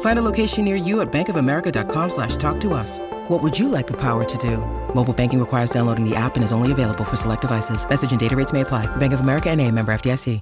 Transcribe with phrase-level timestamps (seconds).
[0.00, 3.00] Find a location near you at bankofamerica.com slash talk to us.
[3.28, 4.58] What would you like the power to do?
[4.94, 7.88] Mobile banking requires downloading the app and is only available for select devices.
[7.88, 8.86] Message and data rates may apply.
[8.96, 10.40] Bank of America and a member FDIC.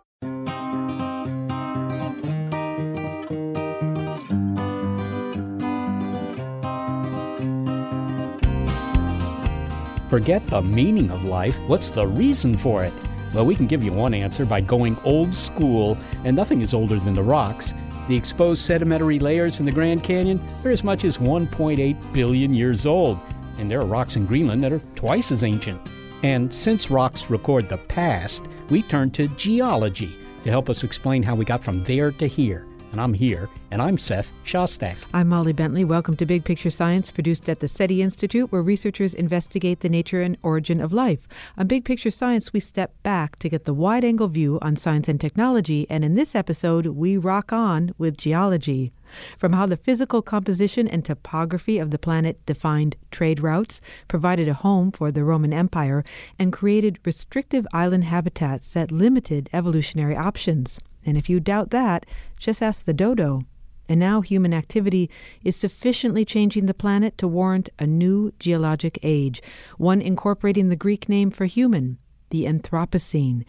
[10.13, 11.59] Forget the meaning of life.
[11.69, 12.93] What's the reason for it?
[13.33, 16.97] Well, we can give you one answer by going old school, and nothing is older
[16.97, 17.73] than the rocks.
[18.09, 22.85] The exposed sedimentary layers in the Grand Canyon are as much as 1.8 billion years
[22.85, 23.19] old,
[23.59, 25.81] and there are rocks in Greenland that are twice as ancient.
[26.23, 30.13] And since rocks record the past, we turn to geology
[30.45, 33.81] to help us explain how we got from there to here and I'm here, and
[33.81, 34.97] I'm Seth Shostak.
[35.15, 35.83] I'm Molly Bentley.
[35.83, 40.21] Welcome to Big Picture Science, produced at the SETI Institute, where researchers investigate the nature
[40.21, 41.27] and origin of life.
[41.57, 45.09] On Big Picture Science, we step back to get the wide angle view on science
[45.09, 48.93] and technology, and in this episode, we rock on with geology.
[49.39, 54.55] From how the physical composition and topography of the planet defined trade routes, provided a
[54.55, 56.05] home for the Roman Empire,
[56.39, 60.79] and created restrictive island habitats that limited evolutionary options.
[61.05, 62.07] And if you doubt that,
[62.39, 63.43] just ask the dodo.
[63.89, 65.11] And now human activity
[65.43, 69.43] is sufficiently changing the planet to warrant a new geologic age,
[69.77, 71.99] one incorporating the Greek name for human,
[72.31, 73.45] the Anthropocene.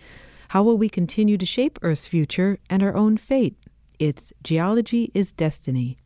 [0.50, 3.58] How will we continue to shape Earth's future and our own fate?
[4.00, 5.98] It's Geology is Destiny.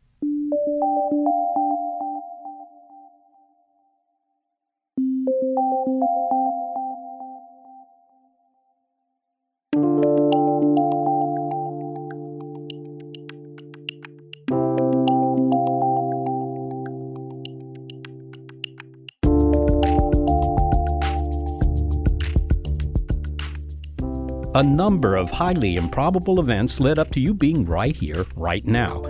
[24.54, 29.02] A number of highly improbable events led up to you being right here, right now.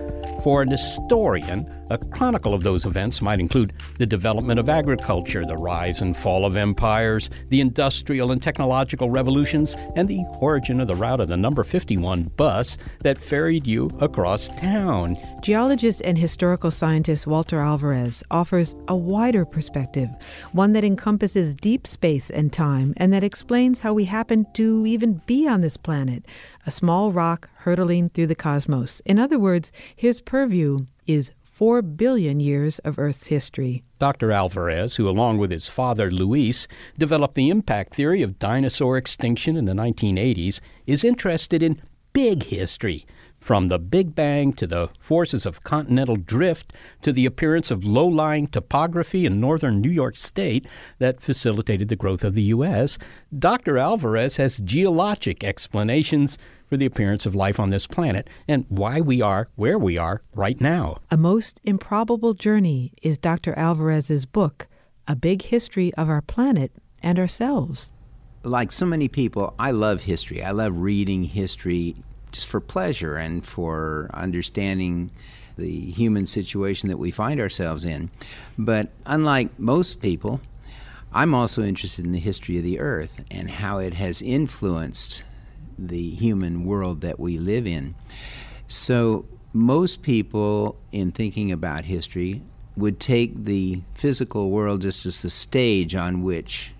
[0.42, 5.56] For an historian, a chronicle of those events might include the development of agriculture, the
[5.56, 10.96] rise and fall of empires, the industrial and technological revolutions, and the origin of the
[10.96, 15.16] route of the number 51 bus that ferried you across town.
[15.40, 20.08] Geologist and historical scientist Walter Alvarez offers a wider perspective,
[20.52, 25.22] one that encompasses deep space and time, and that explains how we happen to even
[25.26, 26.24] be on this planet,
[26.66, 29.00] a small rock hurtling through the cosmos.
[29.04, 33.82] In other words, his purview is 4 billion years of Earth's history.
[33.98, 34.30] Dr.
[34.30, 39.64] Alvarez, who along with his father Luis developed the impact theory of dinosaur extinction in
[39.64, 41.82] the 1980s, is interested in
[42.12, 43.04] big history
[43.40, 46.72] from the Big Bang to the forces of continental drift
[47.02, 50.66] to the appearance of low lying topography in northern New York State
[50.98, 52.98] that facilitated the growth of the U.S.,
[53.38, 53.78] Dr.
[53.78, 59.22] Alvarez has geologic explanations for the appearance of life on this planet and why we
[59.22, 60.98] are where we are right now.
[61.10, 63.54] A Most Improbable Journey is Dr.
[63.58, 64.68] Alvarez's book,
[65.06, 66.72] A Big History of Our Planet
[67.02, 67.92] and Ourselves.
[68.42, 70.42] Like so many people, I love history.
[70.42, 71.96] I love reading history
[72.32, 75.10] just for pleasure and for understanding
[75.56, 78.10] the human situation that we find ourselves in.
[78.56, 80.40] But unlike most people,
[81.12, 85.24] I'm also interested in the history of the earth and how it has influenced
[85.78, 87.94] the human world that we live in.
[88.66, 89.24] So,
[89.54, 92.42] most people, in thinking about history,
[92.76, 96.72] would take the physical world just as the stage on which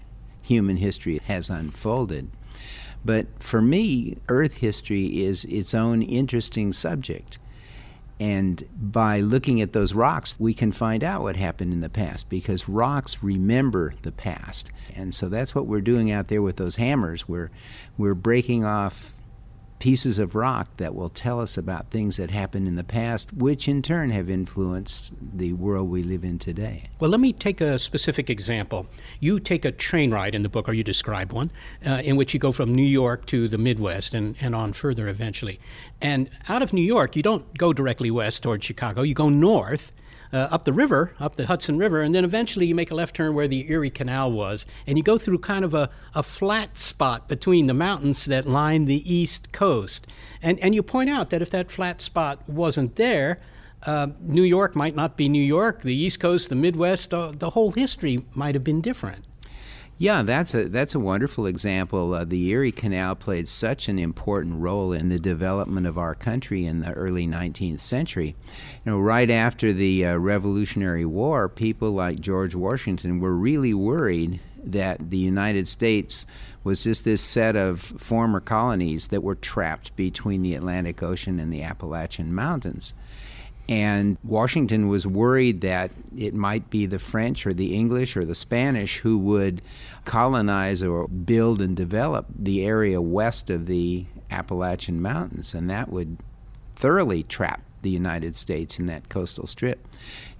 [0.43, 2.31] human history has unfolded.
[3.05, 7.39] But for me, Earth history is its own interesting subject.
[8.21, 12.29] And by looking at those rocks, we can find out what happened in the past
[12.29, 14.71] because rocks remember the past.
[14.97, 17.29] And so that's what we're doing out there with those hammers.
[17.29, 17.50] We're,
[17.97, 19.15] we're breaking off
[19.78, 23.69] pieces of rock that will tell us about things that happened in the past, which
[23.69, 26.88] in turn have influenced the world we live in today.
[27.00, 28.86] Well, let me take a specific example.
[29.20, 31.50] You take a train ride in the book, or you describe one,
[31.86, 35.08] uh, in which you go from New York to the Midwest and, and on further
[35.08, 35.60] eventually.
[36.00, 39.92] And out of New York, you don't go directly west towards Chicago, you go north
[40.32, 43.16] uh, up the river, up the Hudson River, and then eventually you make a left
[43.16, 46.78] turn where the Erie Canal was, and you go through kind of a, a flat
[46.78, 50.06] spot between the mountains that line the east coast.
[50.42, 53.40] And, and you point out that if that flat spot wasn't there,
[53.84, 57.50] uh, New York might not be New York, the East Coast, the Midwest, uh, the
[57.50, 59.25] whole history might have been different.
[60.00, 62.15] Yeah, that's a that's a wonderful example.
[62.15, 66.65] Uh, the Erie Canal played such an important role in the development of our country
[66.67, 68.37] in the early 19th century.
[68.85, 74.39] You know, right after the uh, Revolutionary War, people like George Washington were really worried
[74.62, 76.27] that the United States
[76.62, 81.53] was just this set of former colonies that were trapped between the Atlantic Ocean and
[81.53, 82.95] the Appalachian Mountains.
[83.69, 88.35] And Washington was worried that it might be the French or the English or the
[88.35, 89.61] Spanish who would
[90.06, 96.19] colonize or build and develop the area west of the Appalachian Mountains, and that would
[96.76, 99.87] thoroughly trap the United States in that coastal strip.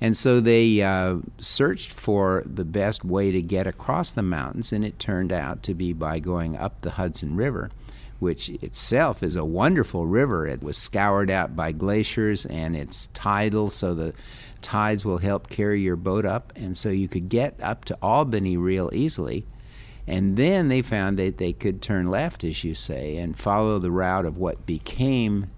[0.01, 4.85] And so they uh, searched for the best way to get across the mountains, and
[4.85, 7.71] it turned out to be by going up the Hudson River
[8.19, 10.47] which itself is a wonderful river.
[10.47, 14.15] It was scoured out by glaciers and it's tidal, so the
[14.61, 16.53] tides will help carry your boat up.
[16.57, 19.47] And so you could get up to Albany real easily.
[20.07, 23.91] And then they found that they could turn left, as you say, and follow the
[23.91, 25.51] route of what became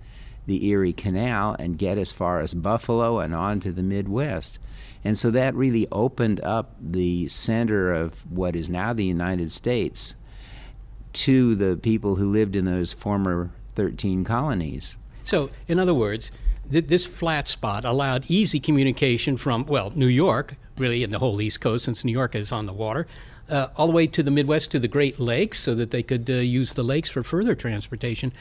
[0.46, 4.58] the Erie Canal and get as far as Buffalo and on to the Midwest.
[5.04, 10.16] And so that really opened up the center of what is now the United States
[11.12, 14.96] to the people who lived in those former 13 colonies.
[15.24, 16.30] So, in other words,
[16.70, 21.40] th- this flat spot allowed easy communication from, well, New York, really, and the whole
[21.40, 23.06] East Coast, since New York is on the water,
[23.48, 26.28] uh, all the way to the Midwest to the Great Lakes so that they could
[26.30, 28.32] uh, use the lakes for further transportation.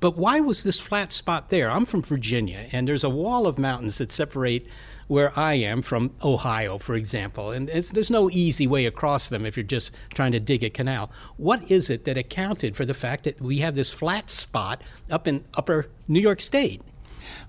[0.00, 1.70] But why was this flat spot there?
[1.70, 4.66] I'm from Virginia, and there's a wall of mountains that separate
[5.08, 9.56] where I am from Ohio, for example, and there's no easy way across them if
[9.56, 11.10] you're just trying to dig a canal.
[11.36, 15.28] What is it that accounted for the fact that we have this flat spot up
[15.28, 16.82] in upper New York State?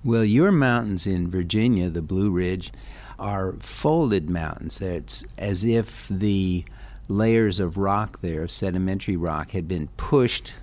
[0.03, 2.71] Well, your mountains in Virginia, the Blue Ridge,
[3.17, 4.79] are folded mountains.
[4.79, 6.63] It's as if the
[7.07, 10.53] layers of rock there, sedimentary rock, had been pushed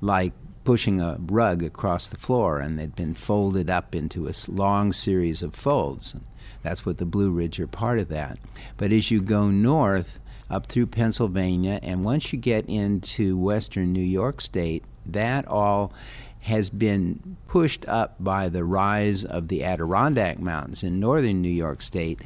[0.00, 0.32] like
[0.64, 5.42] pushing a rug across the floor, and they'd been folded up into a long series
[5.42, 6.14] of folds.
[6.62, 8.38] That's what the Blue Ridge are part of that.
[8.76, 14.04] But as you go north, up through Pennsylvania, and once you get into western New
[14.04, 15.92] York State, that all
[16.40, 21.80] has been pushed up by the rise of the Adirondack Mountains in northern New York
[21.80, 22.20] State,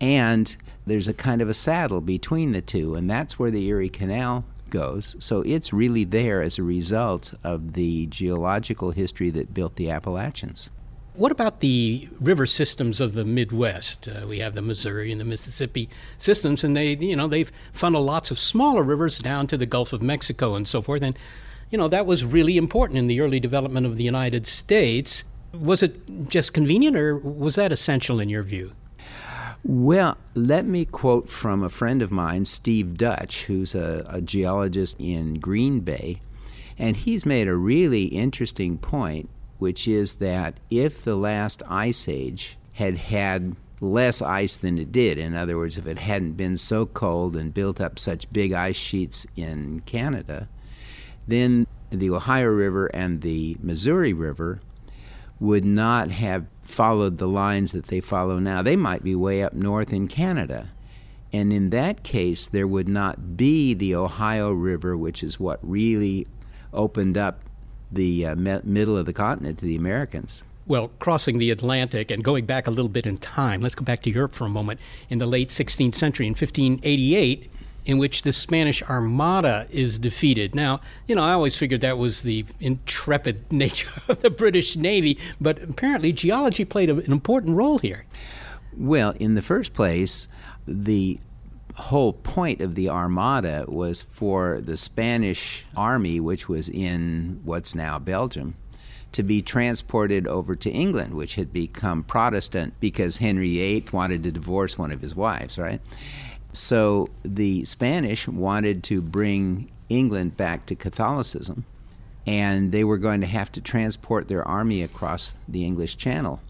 [0.00, 0.56] and
[0.86, 4.44] there's a kind of a saddle between the two, and that's where the Erie Canal
[4.72, 5.14] goes.
[5.20, 10.70] So it's really there as a result of the geological history that built the Appalachians.
[11.14, 14.08] What about the river systems of the Midwest?
[14.08, 18.06] Uh, we have the Missouri and the Mississippi systems, and they, you know, they've funneled
[18.06, 21.02] lots of smaller rivers down to the Gulf of Mexico and so forth.
[21.02, 21.16] And,
[21.70, 25.22] you know, that was really important in the early development of the United States.
[25.52, 28.72] Was it just convenient, or was that essential in your view?
[29.64, 34.96] Well, let me quote from a friend of mine, Steve Dutch, who's a, a, geologist
[34.98, 36.20] in Green Bay.
[36.76, 42.58] And he's made a really interesting point, which is that if the last ice age
[42.72, 46.84] had had less ice than it did, in other words, if it hadn't been so
[46.84, 50.48] cold and built up such big ice sheets in Canada,
[51.28, 54.60] then the Ohio River and the Missouri River
[55.38, 58.62] would not have followed the lines that they follow now.
[58.62, 60.70] They might be way up north in Canada.
[61.32, 66.26] And in that case, there would not be the Ohio River, which is what really
[66.72, 67.40] opened up
[67.90, 70.42] the uh, me- middle of the continent to the Americans.
[70.66, 74.02] Well, crossing the Atlantic and going back a little bit in time, let's go back
[74.02, 74.80] to Europe for a moment.
[75.10, 77.50] In the late 16th century, in 1588,
[77.84, 80.54] in which the Spanish Armada is defeated.
[80.54, 85.18] Now, you know, I always figured that was the intrepid nature of the British Navy,
[85.40, 88.04] but apparently geology played an important role here.
[88.76, 90.28] Well, in the first place,
[90.66, 91.18] the
[91.76, 97.98] whole point of the Armada was for the Spanish army, which was in what's now
[97.98, 98.54] Belgium,
[99.12, 104.32] to be transported over to England, which had become Protestant because Henry VIII wanted to
[104.32, 105.80] divorce one of his wives, right?
[106.52, 111.64] So the Spanish wanted to bring England back to Catholicism,
[112.26, 116.40] and they were going to have to transport their army across the English Channel.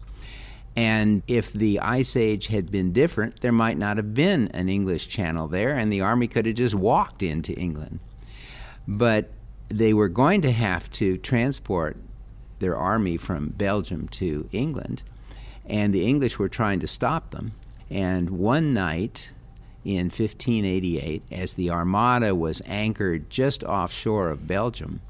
[0.75, 5.07] And if the Ice Age had been different, there might not have been an English
[5.07, 7.99] Channel there, and the army could have just walked into England.
[8.87, 9.29] But
[9.69, 11.97] they were going to have to transport
[12.59, 15.03] their army from Belgium to England,
[15.65, 17.53] and the English were trying to stop them.
[17.89, 19.31] And one night
[19.85, 25.01] in 1588, as the Armada was anchored just offshore of Belgium,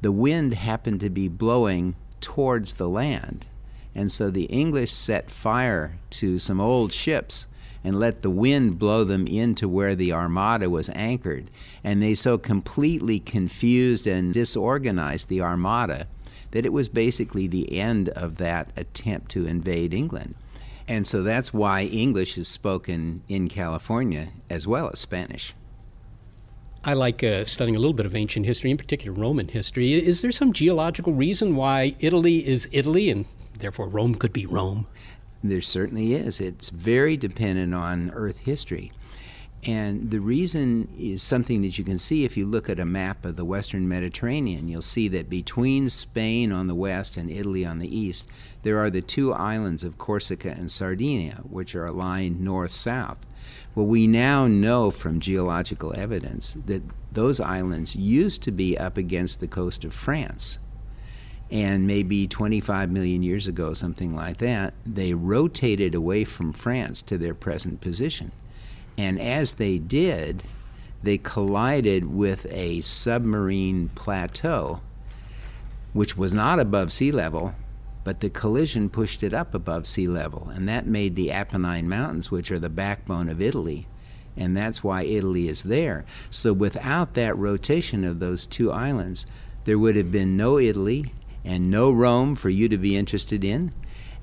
[0.00, 3.46] the wind happened to be blowing towards the land.
[3.94, 7.46] And so the English set fire to some old ships
[7.82, 11.50] and let the wind blow them into where the armada was anchored.
[11.82, 16.06] And they so completely confused and disorganized the armada
[16.50, 20.34] that it was basically the end of that attempt to invade England.
[20.90, 25.54] And so that's why English is spoken in California as well as Spanish.
[26.82, 29.92] I like uh, studying a little bit of ancient history, in particular Roman history.
[29.92, 33.26] Is there some geological reason why Italy is Italy and
[33.60, 34.88] therefore Rome could be Rome?
[35.44, 36.40] There certainly is.
[36.40, 38.90] It's very dependent on Earth history.
[39.62, 43.24] And the reason is something that you can see if you look at a map
[43.24, 44.68] of the Western Mediterranean.
[44.68, 48.26] You'll see that between Spain on the west and Italy on the east,
[48.62, 53.18] there are the two islands of Corsica and Sardinia, which are aligned north south.
[53.74, 59.40] Well, we now know from geological evidence that those islands used to be up against
[59.40, 60.58] the coast of France.
[61.50, 67.18] And maybe 25 million years ago, something like that, they rotated away from France to
[67.18, 68.30] their present position.
[68.96, 70.44] And as they did,
[71.02, 74.80] they collided with a submarine plateau,
[75.92, 77.54] which was not above sea level,
[78.02, 80.50] but the collision pushed it up above sea level.
[80.54, 83.86] And that made the Apennine Mountains, which are the backbone of Italy.
[84.36, 86.04] And that's why Italy is there.
[86.30, 89.26] So without that rotation of those two islands,
[89.64, 91.12] there would have been no Italy
[91.44, 93.72] and no Rome for you to be interested in,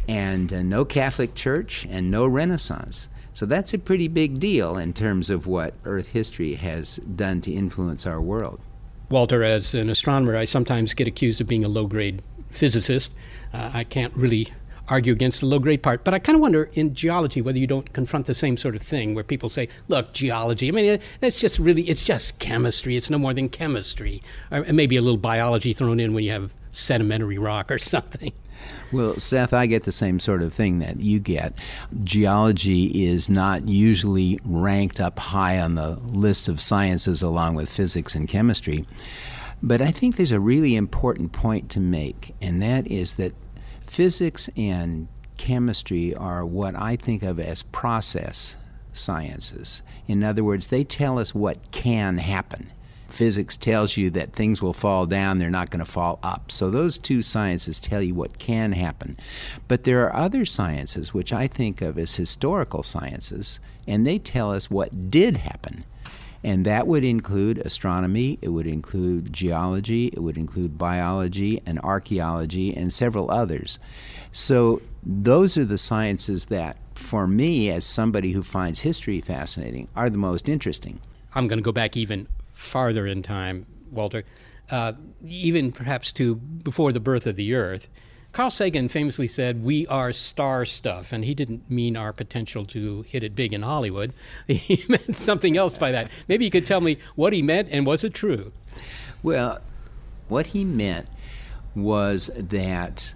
[0.07, 3.09] and uh, no Catholic Church and no Renaissance.
[3.33, 7.51] So that's a pretty big deal in terms of what Earth history has done to
[7.51, 8.59] influence our world.
[9.09, 13.13] Walter, as an astronomer, I sometimes get accused of being a low grade physicist.
[13.53, 14.51] Uh, I can't really
[14.89, 17.67] argue against the low grade part, but I kind of wonder in geology whether you
[17.67, 21.39] don't confront the same sort of thing where people say, look, geology, I mean, it's
[21.39, 22.95] just really, it's just chemistry.
[22.95, 24.21] It's no more than chemistry.
[24.51, 28.33] Or maybe a little biology thrown in when you have sedimentary rock or something.
[28.91, 31.53] Well, Seth, I get the same sort of thing that you get.
[32.03, 38.15] Geology is not usually ranked up high on the list of sciences along with physics
[38.15, 38.85] and chemistry.
[39.61, 43.33] But I think there's a really important point to make, and that is that
[43.81, 48.55] physics and chemistry are what I think of as process
[48.93, 49.81] sciences.
[50.07, 52.71] In other words, they tell us what can happen
[53.09, 56.51] physics tells you that things will fall down, they're not going to fall up.
[56.51, 59.17] So those two sciences tell you what can happen.
[59.67, 64.51] But there are other sciences which I think of as historical sciences, and they tell
[64.51, 65.83] us what did happen.
[66.43, 72.75] And that would include astronomy, it would include geology, it would include biology and archaeology,
[72.75, 73.79] and several others.
[74.31, 80.09] So, those are the sciences that, for me, as somebody who finds history fascinating, are
[80.09, 80.99] the most interesting.
[81.33, 84.23] I'm going to go back even farther in time, Walter,
[84.69, 84.93] uh,
[85.25, 87.89] even perhaps to before the birth of the Earth.
[88.37, 91.11] Carl Sagan famously said, We are star stuff.
[91.11, 94.13] And he didn't mean our potential to hit it big in Hollywood.
[94.47, 96.11] He meant something else by that.
[96.27, 98.51] Maybe you could tell me what he meant and was it true?
[99.23, 99.57] Well,
[100.27, 101.07] what he meant
[101.73, 103.11] was that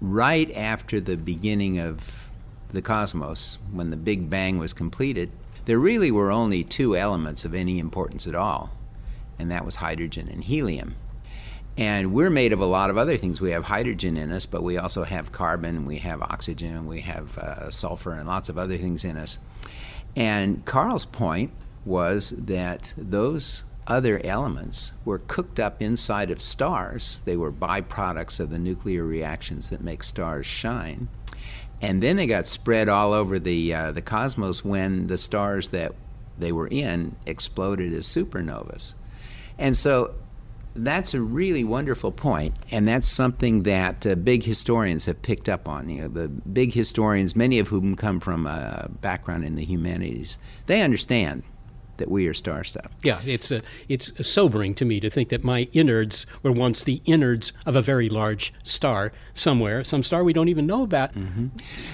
[0.00, 2.30] right after the beginning of
[2.72, 5.32] the cosmos, when the Big Bang was completed,
[5.64, 8.70] there really were only two elements of any importance at all,
[9.40, 10.94] and that was hydrogen and helium.
[11.76, 13.40] And we're made of a lot of other things.
[13.40, 17.38] We have hydrogen in us, but we also have carbon, we have oxygen, we have
[17.38, 19.38] uh, sulfur, and lots of other things in us.
[20.14, 21.52] And Carl's point
[21.84, 27.20] was that those other elements were cooked up inside of stars.
[27.24, 31.08] They were byproducts of the nuclear reactions that make stars shine
[31.82, 35.94] and then they got spread all over the uh, the cosmos when the stars that
[36.38, 38.94] they were in exploded as supernovas,
[39.58, 40.14] and so
[40.74, 45.68] that's a really wonderful point, and that's something that uh, big historians have picked up
[45.68, 45.88] on.
[45.88, 50.38] You know, the big historians, many of whom come from a background in the humanities,
[50.66, 51.42] they understand
[51.96, 52.90] that we are star stuff.
[53.02, 57.02] Yeah, it's a, it's sobering to me to think that my innards were once the
[57.04, 61.14] innards of a very large star somewhere, some star we don't even know about.
[61.14, 61.48] Mm-hmm.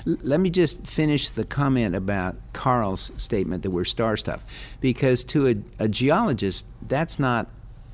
[0.06, 4.44] L- let me just finish the comment about Carl's statement that we're star stuff,
[4.80, 7.48] because to a, a geologist, that's not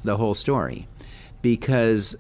[0.05, 0.87] the whole story
[1.43, 2.17] because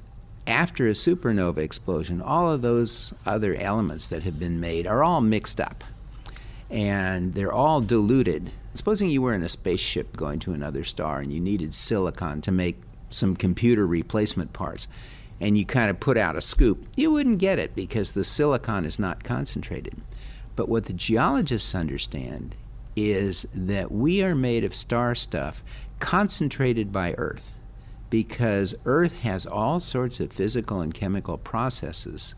[0.46, 5.20] after a supernova explosion, all of those other elements that have been made are all
[5.20, 5.84] mixed up
[6.70, 8.50] and they're all diluted.
[8.74, 12.50] Supposing you were in a spaceship going to another star and you needed silicon to
[12.50, 14.88] make some computer replacement parts,
[15.38, 18.86] and you kind of put out a scoop, you wouldn't get it because the silicon
[18.86, 19.94] is not concentrated.
[20.56, 22.54] But what the geologists understand
[22.96, 25.62] is that we are made of star stuff
[25.98, 27.51] concentrated by Earth
[28.12, 32.34] because Earth has all sorts of physical and chemical processes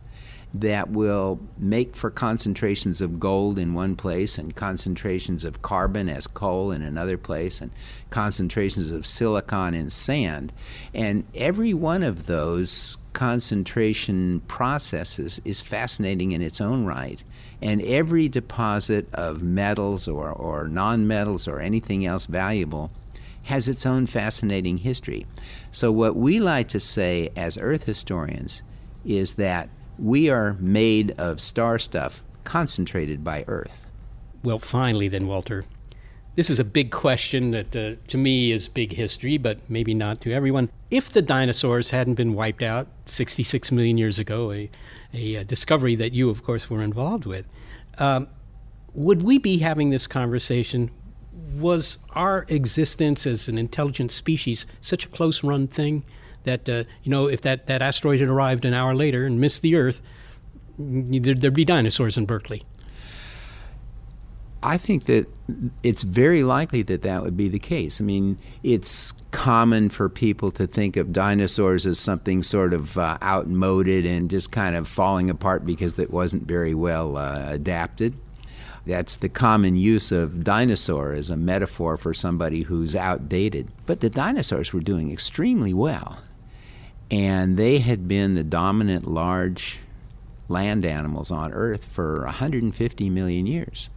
[0.54, 6.28] that will make for concentrations of gold in one place and concentrations of carbon as
[6.28, 7.72] coal in another place and
[8.10, 10.52] concentrations of silicon in sand.
[10.94, 17.20] And every one of those concentration processes is fascinating in its own right.
[17.60, 22.92] And every deposit of metals or, or non-metals or anything else valuable
[23.44, 25.26] has its own fascinating history.
[25.70, 28.62] So, what we like to say as Earth historians
[29.04, 33.86] is that we are made of star stuff concentrated by Earth.
[34.42, 35.64] Well, finally, then, Walter,
[36.34, 40.20] this is a big question that uh, to me is big history, but maybe not
[40.22, 40.68] to everyone.
[40.90, 44.70] If the dinosaurs hadn't been wiped out 66 million years ago, a,
[45.12, 47.46] a, uh, discovery that you, of course, were involved with,
[47.98, 48.26] um,
[48.94, 50.90] would we be having this conversation?
[51.56, 56.04] Was our existence as an intelligent species such a close run thing
[56.44, 59.62] that, uh, you know, if that, that asteroid had arrived an hour later and missed
[59.62, 60.02] the Earth,
[60.78, 62.64] there'd, there'd be dinosaurs in Berkeley?
[64.62, 65.26] I think that
[65.82, 68.00] it's very likely that that would be the case.
[68.00, 73.18] I mean, it's common for people to think of dinosaurs as something sort of uh,
[73.22, 78.16] outmoded and just kind of falling apart because it wasn't very well uh, adapted.
[78.86, 83.68] That's the common use of dinosaur as a metaphor for somebody who's outdated.
[83.86, 86.20] But the dinosaurs were doing extremely well.
[87.10, 89.78] And they had been the dominant large
[90.48, 93.88] land animals on Earth for 150 million years.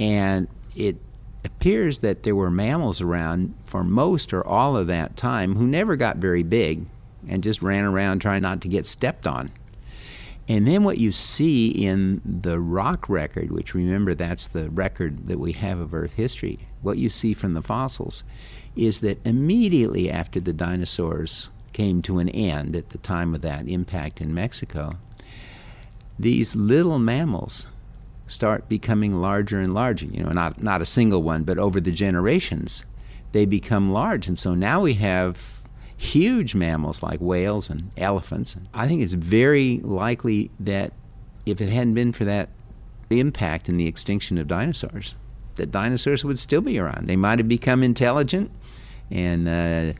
[0.00, 0.96] And it
[1.44, 5.96] appears that there were mammals around for most or all of that time who never
[5.96, 6.86] got very big
[7.28, 9.50] and just ran around trying not to get stepped on.
[10.48, 15.38] And then what you see in the rock record, which remember that's the record that
[15.38, 18.24] we have of Earth history, what you see from the fossils
[18.76, 23.68] is that immediately after the dinosaurs came to an end at the time of that
[23.68, 24.98] impact in Mexico,
[26.18, 27.66] these little mammals
[28.26, 30.06] start becoming larger and larger.
[30.06, 32.84] You know, not not a single one, but over the generations,
[33.32, 34.28] they become large.
[34.28, 35.53] And so now we have
[35.96, 38.56] huge mammals like whales and elephants.
[38.72, 40.92] I think it's very likely that
[41.46, 42.48] if it hadn't been for that
[43.10, 45.14] impact in the extinction of dinosaurs,
[45.56, 47.06] that dinosaurs would still be around.
[47.06, 48.50] They might have become intelligent,
[49.10, 49.98] and uh,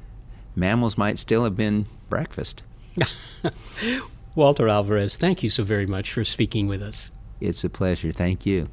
[0.57, 2.63] mammals might still have been breakfast.
[4.35, 7.11] Walter Alvarez, thank you so very much for speaking with us.
[7.41, 8.11] It's a pleasure.
[8.11, 8.69] Thank you.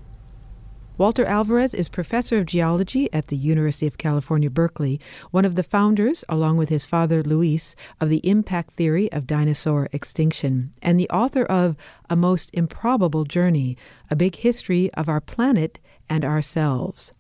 [0.98, 5.00] Walter Alvarez is professor of geology at the University of California, Berkeley,
[5.32, 9.88] one of the founders, along with his father Luis, of the impact theory of dinosaur
[9.94, 11.76] extinction, and the author of
[12.10, 13.78] A Most Improbable Journey
[14.12, 17.14] A Big History of Our Planet and Ourselves.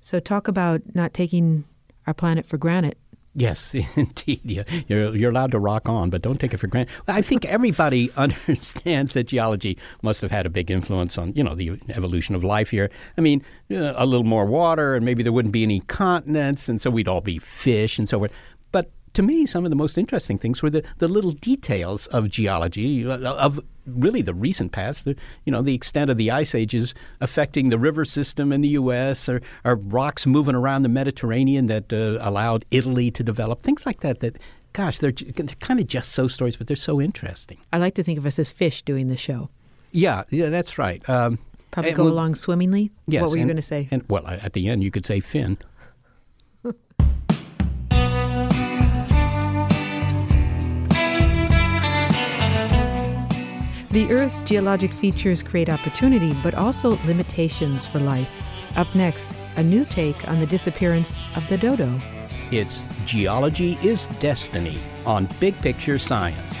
[0.00, 1.64] So, talk about not taking
[2.06, 2.96] our planet for granted.
[3.38, 4.66] Yes, indeed.
[4.88, 6.92] You're, you're allowed to rock on, but don't take it for granted.
[7.06, 11.54] I think everybody understands that geology must have had a big influence on, you know,
[11.54, 12.90] the evolution of life here.
[13.16, 16.82] I mean, uh, a little more water, and maybe there wouldn't be any continents, and
[16.82, 18.32] so we'd all be fish and so forth
[19.14, 23.06] to me, some of the most interesting things were the, the little details of geology,
[23.06, 26.94] uh, of really the recent past, the, you know, the extent of the ice ages
[27.20, 31.92] affecting the river system in the U.S., or, or rocks moving around the Mediterranean that
[31.92, 34.38] uh, allowed Italy to develop, things like that, that
[34.72, 37.58] gosh, they're, they're kind of just so stories, but they're so interesting.
[37.72, 39.50] I like to think of us as fish doing the show.
[39.92, 41.06] Yeah, yeah, that's right.
[41.08, 41.38] Um,
[41.70, 42.90] Probably go along swimmingly.
[43.06, 43.22] Yes.
[43.22, 43.88] What were and, you going to say?
[43.90, 45.58] And well, at the end, you could say fin.
[53.90, 58.30] The Earth's geologic features create opportunity, but also limitations for life.
[58.76, 61.98] Up next, a new take on the disappearance of the dodo.
[62.50, 66.60] It's Geology is Destiny on Big Picture Science.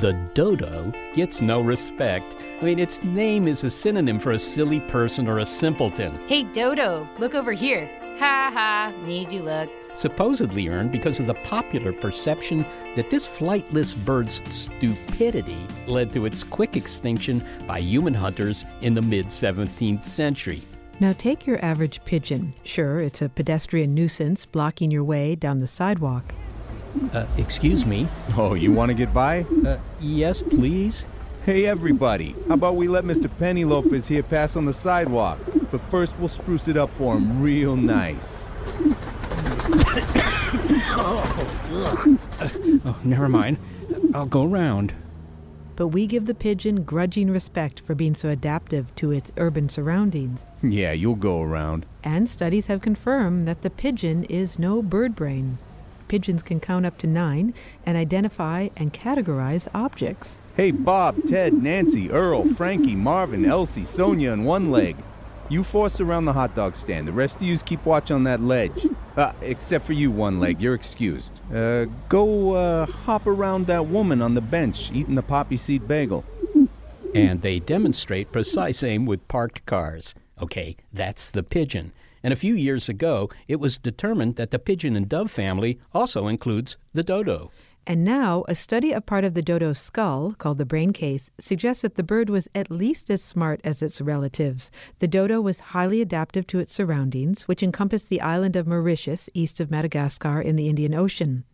[0.00, 2.36] The dodo gets no respect.
[2.60, 6.18] I mean, its name is a synonym for a silly person or a simpleton.
[6.28, 7.88] Hey, Dodo, look over here.
[8.18, 9.70] Ha ha, need you look.
[9.94, 16.44] Supposedly earned because of the popular perception that this flightless bird's stupidity led to its
[16.44, 20.60] quick extinction by human hunters in the mid 17th century.
[21.00, 22.52] Now, take your average pigeon.
[22.64, 26.34] Sure, it's a pedestrian nuisance blocking your way down the sidewalk.
[27.12, 28.08] Uh, excuse me.
[28.38, 29.46] Oh, you want to get by?
[29.64, 31.06] Uh, yes, please.
[31.46, 32.34] Hey, everybody.
[32.48, 33.30] How about we let Mr.
[33.30, 35.38] Pennyloafers here pass on the sidewalk?
[35.70, 38.46] But first, we'll spruce it up for him real nice.
[40.98, 43.58] Oh, oh, never mind.
[44.12, 44.92] I'll go around.
[45.76, 50.46] But we give the pigeon grudging respect for being so adaptive to its urban surroundings.
[50.62, 51.86] Yeah, you'll go around.
[52.02, 55.58] And studies have confirmed that the pigeon is no bird brain.
[56.08, 60.40] Pigeons can count up to nine and identify and categorize objects.
[60.54, 64.96] Hey, Bob, Ted, Nancy, Earl, Frankie, Marvin, Elsie, Sonia, and One Leg.
[65.48, 67.06] You force around the hot dog stand.
[67.06, 68.86] The rest of yous keep watch on that ledge.
[69.16, 70.60] Uh, except for you, One Leg.
[70.60, 71.40] You're excused.
[71.54, 76.24] Uh, go uh, hop around that woman on the bench eating the poppy seed bagel.
[77.14, 80.14] And they demonstrate precise aim with parked cars.
[80.42, 81.92] Okay, that's the pigeon.
[82.22, 86.26] And a few years ago, it was determined that the pigeon and dove family also
[86.26, 87.50] includes the dodo.
[87.88, 91.82] And now, a study of part of the dodo's skull, called the brain case, suggests
[91.82, 94.72] that the bird was at least as smart as its relatives.
[94.98, 99.60] The dodo was highly adaptive to its surroundings, which encompassed the island of Mauritius, east
[99.60, 101.44] of Madagascar in the Indian Ocean.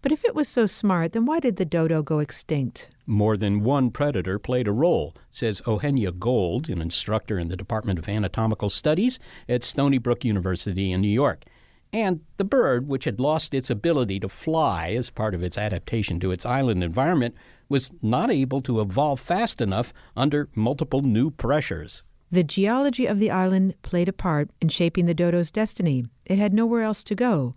[0.00, 2.88] But if it was so smart, then why did the dodo go extinct?
[3.06, 7.98] More than one predator played a role, says Eugenia Gold, an instructor in the Department
[7.98, 11.44] of Anatomical Studies at Stony Brook University in New York.
[11.92, 16.18] And the bird, which had lost its ability to fly as part of its adaptation
[16.20, 17.34] to its island environment,
[17.68, 22.02] was not able to evolve fast enough under multiple new pressures.
[22.30, 26.06] The geology of the island played a part in shaping the dodo's destiny.
[26.24, 27.54] It had nowhere else to go.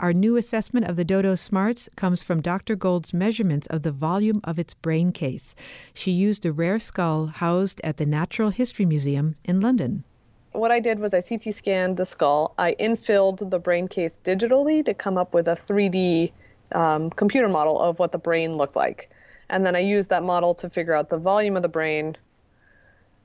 [0.00, 2.74] Our new assessment of the dodo's smarts comes from Dr.
[2.74, 5.54] Gold's measurements of the volume of its brain case.
[5.92, 10.04] She used a rare skull housed at the Natural History Museum in London.
[10.52, 12.54] What I did was I CT scanned the skull.
[12.56, 16.32] I infilled the brain case digitally to come up with a 3D
[16.72, 19.10] um, computer model of what the brain looked like.
[19.50, 22.16] And then I used that model to figure out the volume of the brain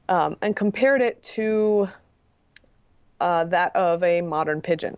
[0.10, 1.88] um, and compared it to
[3.22, 4.98] uh, that of a modern pigeon.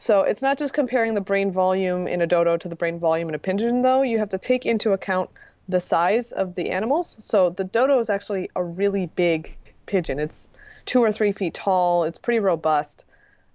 [0.00, 3.28] So it's not just comparing the brain volume in a dodo to the brain volume
[3.30, 4.02] in a pigeon, though.
[4.02, 5.28] You have to take into account
[5.68, 7.16] the size of the animals.
[7.18, 9.56] So the dodo is actually a really big
[9.86, 10.20] pigeon.
[10.20, 10.52] It's
[10.86, 12.04] two or three feet tall.
[12.04, 13.06] It's pretty robust.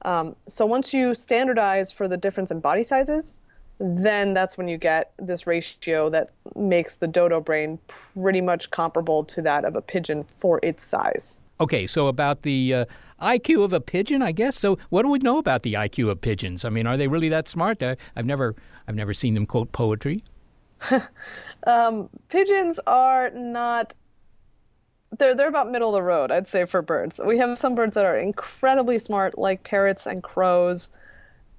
[0.01, 3.39] Um, so once you standardize for the difference in body sizes,
[3.79, 9.23] then that's when you get this ratio that makes the dodo brain pretty much comparable
[9.23, 11.39] to that of a pigeon for its size.
[11.59, 12.85] Okay, so about the uh,
[13.21, 14.57] IQ of a pigeon, I guess.
[14.57, 16.65] So, what do we know about the IQ of pigeons?
[16.65, 17.81] I mean, are they really that smart?
[17.83, 18.55] I, I've never,
[18.87, 20.23] I've never seen them quote poetry.
[21.67, 23.93] um, pigeons are not.
[25.17, 27.19] They're they're about middle of the road, I'd say, for birds.
[27.23, 30.89] We have some birds that are incredibly smart, like parrots and crows,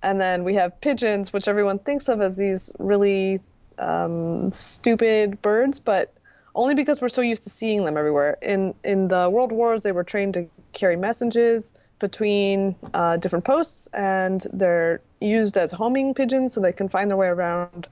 [0.02, 3.40] and then we have pigeons, which everyone thinks of as these really
[3.78, 6.12] um, stupid birds, but
[6.54, 8.38] only because we're so used to seeing them everywhere.
[8.42, 13.86] In in the world wars, they were trained to carry messages between uh, different posts,
[13.94, 17.88] and they're used as homing pigeons, so they can find their way around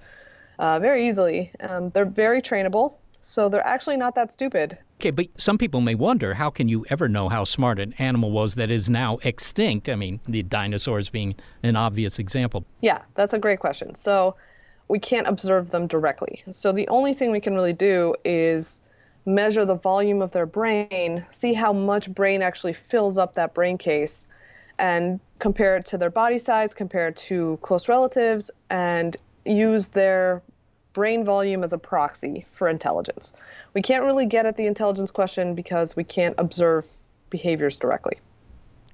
[0.58, 1.50] uh, very easily.
[1.60, 4.76] Um, they're very trainable, so they're actually not that stupid.
[5.00, 8.30] Okay, but some people may wonder how can you ever know how smart an animal
[8.30, 9.88] was that is now extinct?
[9.88, 12.64] I mean, the dinosaurs being an obvious example.
[12.82, 13.94] Yeah, that's a great question.
[13.94, 14.36] So
[14.92, 16.42] we can't observe them directly.
[16.50, 18.78] So the only thing we can really do is
[19.24, 23.78] measure the volume of their brain, see how much brain actually fills up that brain
[23.78, 24.28] case,
[24.78, 30.42] and compare it to their body size, compare it to close relatives, and use their
[30.92, 33.32] brain volume as a proxy for intelligence.
[33.72, 36.84] We can't really get at the intelligence question because we can't observe
[37.30, 38.18] behaviors directly.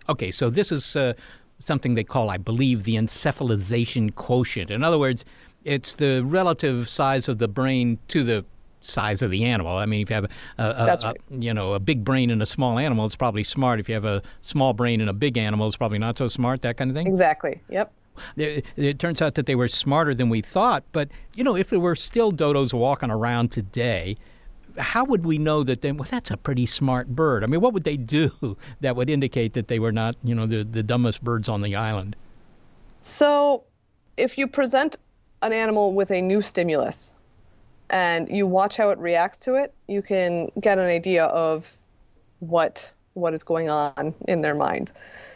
[0.09, 1.15] Okay, so this is uh,
[1.59, 4.71] something they call, I believe, the encephalization quotient.
[4.71, 5.25] In other words,
[5.65, 8.45] it's the relative size of the brain to the
[8.81, 9.77] size of the animal.
[9.77, 12.41] I mean, if you have a, a, That's a- you know a big brain in
[12.41, 13.81] a small animal, it's probably smart.
[13.81, 16.63] If you have a small brain in a big animal, it's probably not so smart.
[16.63, 17.07] That kind of thing.
[17.07, 17.61] Exactly.
[17.69, 17.93] Yep.
[18.37, 20.85] It, it turns out that they were smarter than we thought.
[20.93, 24.17] But you know, if there were still dodos walking around today,
[24.77, 25.83] how would we know that?
[25.83, 27.43] They, well, that's a pretty smart bird.
[27.45, 30.47] I mean, what would they do that would indicate that they were not, you know,
[30.47, 32.17] the the dumbest birds on the island?
[33.01, 33.65] So,
[34.17, 34.97] if you present
[35.43, 37.13] an animal with a new stimulus
[37.91, 41.77] and you watch how it reacts to it, you can get an idea of
[42.41, 44.93] what what is going on in their mind.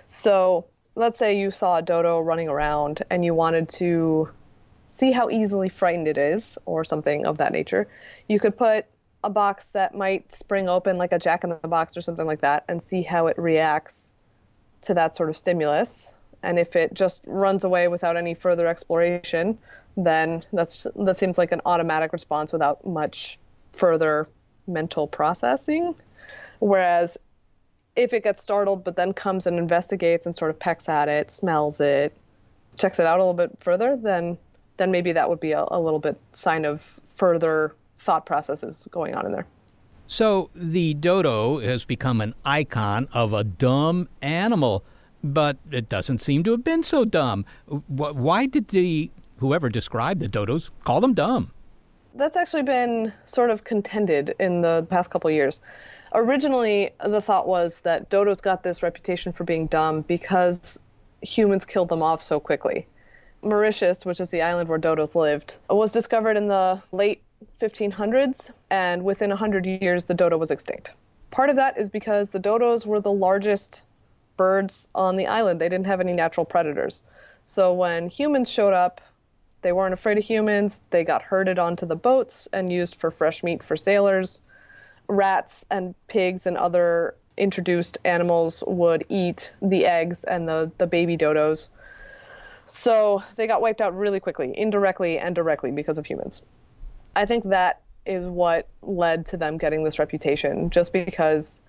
[0.07, 4.29] So, let's say you saw a dodo running around and you wanted to
[4.89, 7.89] see how easily frightened it is or something of that nature.
[8.29, 8.87] You could put
[9.25, 12.41] a box that might spring open like a jack in the box or something like
[12.43, 14.13] that and see how it reacts
[14.83, 16.15] to that sort of stimulus.
[16.43, 19.59] And if it just runs away without any further exploration,
[19.97, 23.39] then that's that seems like an automatic response without much
[23.73, 24.29] further
[24.67, 25.95] mental processing.
[26.61, 27.19] Whereas
[27.97, 31.31] if it gets startled but then comes and investigates and sort of pecks at it,
[31.31, 32.17] smells it,
[32.79, 34.39] checks it out a little bit further, then
[34.79, 39.15] then maybe that would be a, a little bit sign of further thought processes going
[39.15, 39.47] on in there.
[40.09, 44.85] So the dodo has become an icon of a dumb animal,
[45.23, 47.45] but it doesn't seem to have been so dumb.
[47.87, 49.11] Why did the
[49.43, 51.51] whoever described the dodos call them dumb?
[52.15, 55.61] That's actually been sort of contended in the past couple years.
[56.15, 60.79] Originally, the thought was that dodos got this reputation for being dumb because
[61.23, 62.87] humans killed them off so quickly.
[63.43, 67.21] Mauritius, which is the island where dodos lived, was discovered in the late
[67.61, 70.93] 1500s, and within 100 years, the dodo was extinct.
[71.33, 73.83] Part of that is because the dodos were the largest
[74.37, 75.61] birds on the island.
[75.61, 77.03] They didn't have any natural predators.
[77.43, 79.01] So when humans showed up,
[79.63, 80.81] they weren't afraid of humans.
[80.91, 84.43] They got herded onto the boats and used for fresh meat for sailors.
[85.09, 91.17] Rats and pigs and other introduced animals would eat the eggs and the, the baby
[91.17, 91.71] dodos.
[92.67, 96.43] So they got wiped out really quickly, indirectly and directly because of humans.
[97.17, 101.63] I think that is what led to them getting this reputation, just because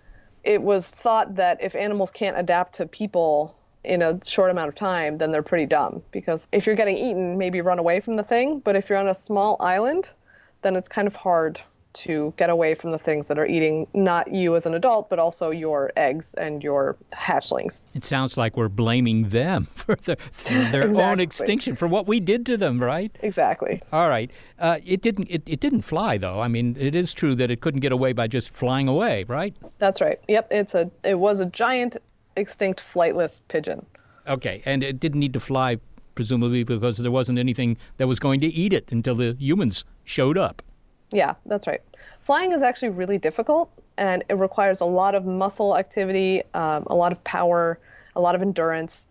[0.43, 4.75] it was thought that if animals can't adapt to people in a short amount of
[4.75, 6.01] time, then they're pretty dumb.
[6.11, 8.59] Because if you're getting eaten, maybe run away from the thing.
[8.59, 10.11] But if you're on a small island,
[10.61, 11.61] then it's kind of hard
[11.93, 15.19] to get away from the things that are eating not you as an adult, but
[15.19, 17.81] also your eggs and your hatchlings.
[17.93, 22.19] It sounds like we're blaming them for their, for their own extinction, for what we
[22.19, 23.15] did to them, right?
[23.21, 23.81] Exactly.
[23.91, 24.31] All right.
[24.59, 25.27] Uh, it didn't.
[25.29, 26.41] It, it didn't fly though.
[26.41, 29.55] I mean, it is true that it couldn't get away by just flying away, right?
[29.77, 30.19] That's right.
[30.27, 31.97] Yep, it's a it was a giant
[32.35, 33.85] extinct flightless pigeon.
[34.27, 35.77] Okay, and it didn't need to fly,
[36.15, 40.37] presumably because there wasn't anything that was going to eat it until the humans showed
[40.37, 40.61] up.
[41.11, 41.81] Yeah, that's right.
[42.21, 46.95] Flying is actually really difficult, and it requires a lot of muscle activity, um, a
[46.95, 47.79] lot of power,
[48.15, 49.07] a lot of endurance.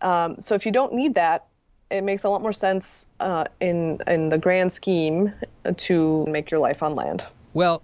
[0.00, 1.46] Um, so if you don't need that,
[1.90, 5.32] it makes a lot more sense uh, in in the grand scheme
[5.76, 7.26] to make your life on land.
[7.52, 7.82] Well,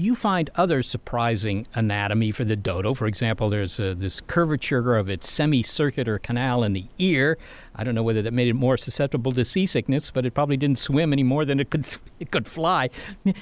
[0.00, 2.94] you find other surprising anatomy for the dodo.
[2.94, 7.36] For example, there's uh, this curvature of its semicircular canal in the ear.
[7.74, 10.78] I don't know whether that made it more susceptible to seasickness, but it probably didn't
[10.78, 11.84] swim any more than it could
[12.20, 12.90] it could fly.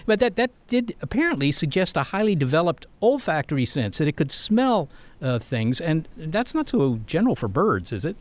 [0.07, 4.89] But that that did apparently suggest a highly developed olfactory sense that it could smell
[5.21, 8.17] uh, things, and that's not so general for birds, is it?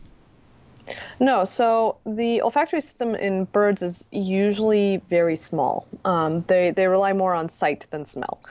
[1.20, 5.88] No, so the olfactory system in birds is usually very small.
[6.06, 8.42] Um, they, they rely more on sight than smell.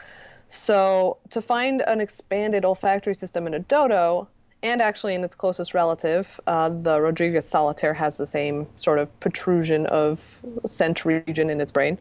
[0.49, 4.29] So to find an expanded olfactory system in a dodo,
[4.63, 9.21] and actually in its closest relative, uh, the Rodrigues solitaire has the same sort of
[9.21, 11.99] protrusion of scent region in its brain,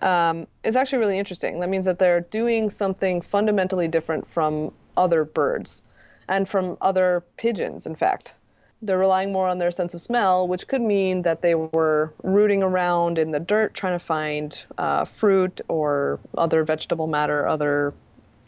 [0.00, 1.60] um, is actually really interesting.
[1.60, 5.82] That means that they're doing something fundamentally different from other birds
[6.28, 8.36] and from other pigeons, in fact
[8.82, 12.62] they're relying more on their sense of smell, which could mean that they were rooting
[12.62, 17.94] around in the dirt trying to find uh, fruit or other vegetable matter, other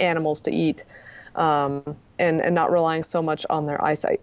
[0.01, 0.85] animals to eat,
[1.37, 4.21] um, and, and not relying so much on their eyesight.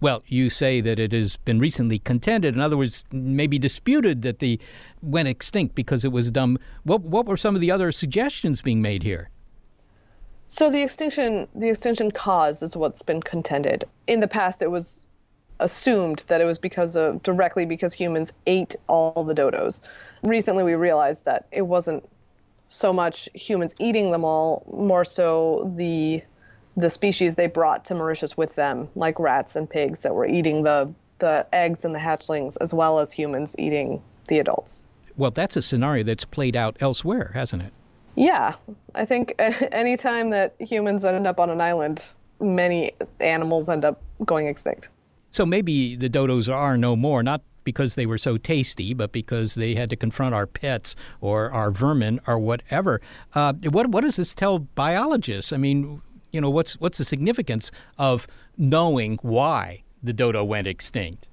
[0.00, 4.38] Well, you say that it has been recently contended, in other words, maybe disputed that
[4.38, 4.60] the
[5.02, 6.58] went extinct because it was dumb.
[6.84, 9.30] What what were some of the other suggestions being made here?
[10.46, 13.84] So the extinction, the extinction cause is what's been contended.
[14.06, 15.04] In the past, it was
[15.60, 19.80] assumed that it was because of directly because humans ate all the dodos.
[20.22, 22.08] Recently, we realized that it wasn't
[22.66, 26.22] so much humans eating them all, more so the
[26.76, 30.62] the species they brought to Mauritius with them, like rats and pigs that were eating
[30.62, 34.84] the the eggs and the hatchlings, as well as humans eating the adults.
[35.16, 37.72] Well, that's a scenario that's played out elsewhere, hasn't it?
[38.14, 38.54] Yeah,
[38.94, 39.34] I think
[39.72, 42.02] anytime that humans end up on an island,
[42.40, 44.90] many animals end up going extinct.
[45.32, 49.54] So maybe the dodos are no more, not because they were so tasty, but because
[49.54, 53.00] they had to confront our pets or our vermin or whatever.
[53.34, 55.52] Uh, what what does this tell biologists?
[55.52, 56.00] I mean,
[56.32, 61.28] you know, what's what's the significance of knowing why the dodo went extinct?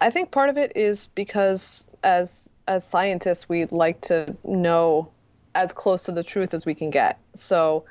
[0.00, 5.10] I think part of it is because as as scientists, we like to know
[5.54, 7.18] as close to the truth as we can get.
[7.34, 7.84] So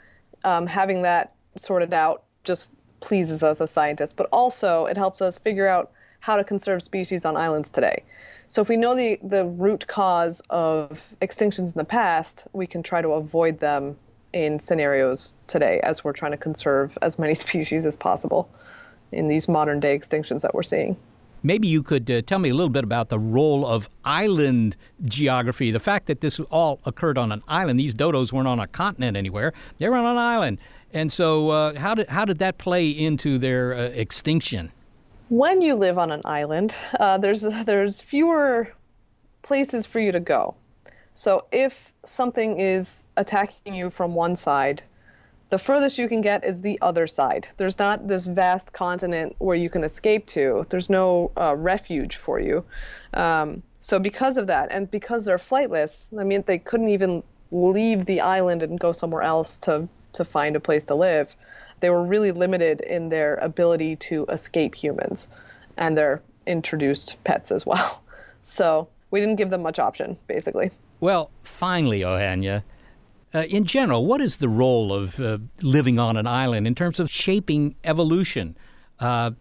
[0.43, 5.37] um, having that sorted out just pleases us as scientists, but also it helps us
[5.37, 8.03] figure out how to conserve species on islands today.
[8.47, 12.83] So if we know the, the root cause of extinctions in the past, we can
[12.83, 13.95] try to avoid them
[14.33, 18.49] in scenarios today as we're trying to conserve as many species as possible
[19.11, 20.97] in these modern day extinctions that we're seeing.
[21.41, 25.71] Maybe you could uh, tell me a little bit about the role of island geography.
[25.71, 29.15] The fact that this all occurred on an island, these dodos weren't on a continent
[29.15, 30.57] anywhere, they were on an island.
[30.93, 34.71] And so, uh, how, did, how did that play into their uh, extinction?
[35.29, 38.67] when you live on an island, uh, there's there's fewer
[39.43, 40.55] places for you to go.
[41.13, 44.81] So if something is attacking you from one side,
[45.49, 47.47] the furthest you can get is the other side.
[47.57, 50.65] There's not this vast continent where you can escape to.
[50.69, 52.63] There's no uh, refuge for you.
[53.13, 58.05] Um, so because of that, and because they're flightless, I mean they couldn't even leave
[58.05, 61.35] the island and go somewhere else to to find a place to live
[61.79, 65.29] they were really limited in their ability to escape humans
[65.77, 68.01] and their introduced pets as well.
[68.41, 70.71] So we didn't give them much option, basically.
[71.01, 72.63] Well, finally, Eugenia,
[73.35, 77.01] uh, in general, what is the role of uh, living on an island in terms
[77.01, 78.55] of shaping evolution?
[78.97, 79.31] Uh,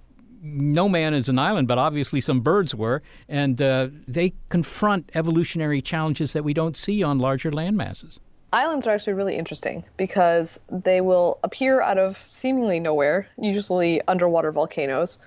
[0.42, 5.81] no man is an island, but obviously some birds were, and uh, they confront evolutionary
[5.81, 8.18] challenges that we don't see on larger land masses.
[8.52, 14.52] Islands are actually really interesting because they will appear out of seemingly nowhere, usually underwater
[14.52, 15.18] volcanoes,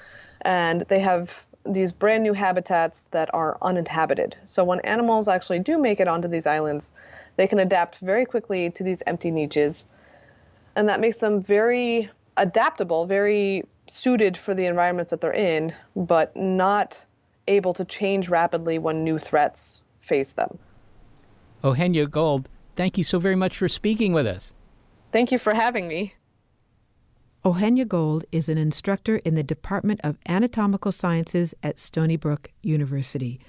[0.42, 4.36] and they have these brand new habitats that are uninhabited.
[4.44, 6.92] So when animals actually do make it onto these islands,
[7.36, 9.86] they can adapt very quickly to these empty niches,
[10.76, 16.36] and that makes them very adaptable, very suited for the environments that they're in, but
[16.36, 17.06] not
[17.48, 20.58] able to change rapidly when new threats face them.
[21.64, 24.54] Oh, Eugenia Gold, thank you so very much for speaking with us.
[25.12, 26.14] Thank you for having me.
[27.44, 33.40] Eugenia Gold is an instructor in the Department of Anatomical Sciences at Stony Brook University.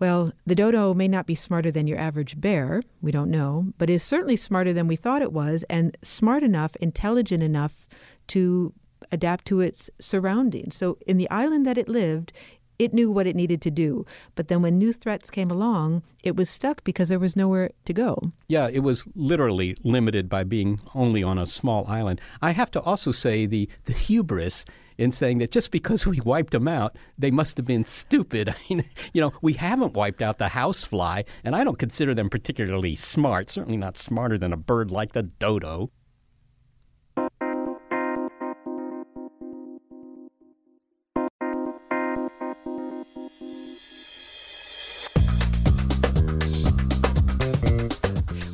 [0.00, 3.88] Well, the dodo may not be smarter than your average bear, we don't know, but
[3.88, 7.86] is certainly smarter than we thought it was, and smart enough, intelligent enough
[8.28, 8.72] to
[9.12, 10.74] adapt to its surroundings.
[10.74, 12.32] So, in the island that it lived,
[12.78, 14.04] it knew what it needed to do.
[14.34, 17.92] But then when new threats came along, it was stuck because there was nowhere to
[17.92, 18.32] go.
[18.48, 22.20] Yeah, it was literally limited by being only on a small island.
[22.42, 24.64] I have to also say the, the hubris
[24.98, 28.48] in saying that just because we wiped them out, they must have been stupid.
[28.54, 32.30] I mean, you know, we haven't wiped out the housefly, and I don't consider them
[32.30, 35.90] particularly smart, certainly not smarter than a bird like the dodo.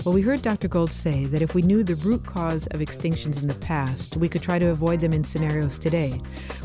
[0.05, 0.67] Well, we heard Dr.
[0.67, 4.31] Gold say that if we knew the root cause of extinctions in the past, we
[4.31, 6.19] could try to avoid them in scenarios today.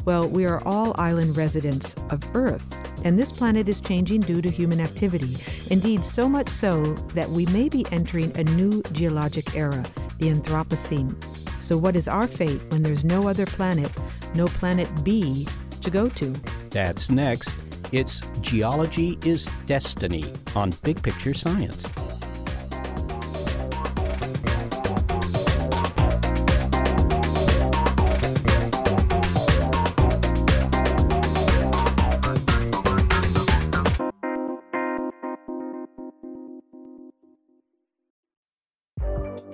[0.05, 2.65] Well, we are all island residents of Earth,
[3.03, 5.35] and this planet is changing due to human activity.
[5.69, 9.85] Indeed, so much so that we may be entering a new geologic era,
[10.17, 11.13] the Anthropocene.
[11.61, 13.91] So, what is our fate when there's no other planet,
[14.33, 15.45] no planet B
[15.81, 16.27] to go to?
[16.69, 17.53] That's next.
[17.91, 20.23] It's Geology is Destiny
[20.55, 21.85] on Big Picture Science.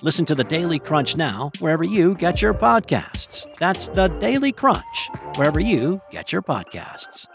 [0.00, 3.46] Listen to the Daily Crunch now, wherever you get your podcasts.
[3.58, 7.26] That's the Daily Crunch, wherever you get your podcasts.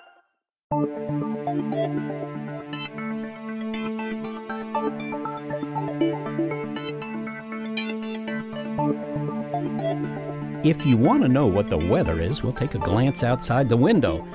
[10.65, 13.77] If you want to know what the weather is, we'll take a glance outside the
[13.77, 14.27] window.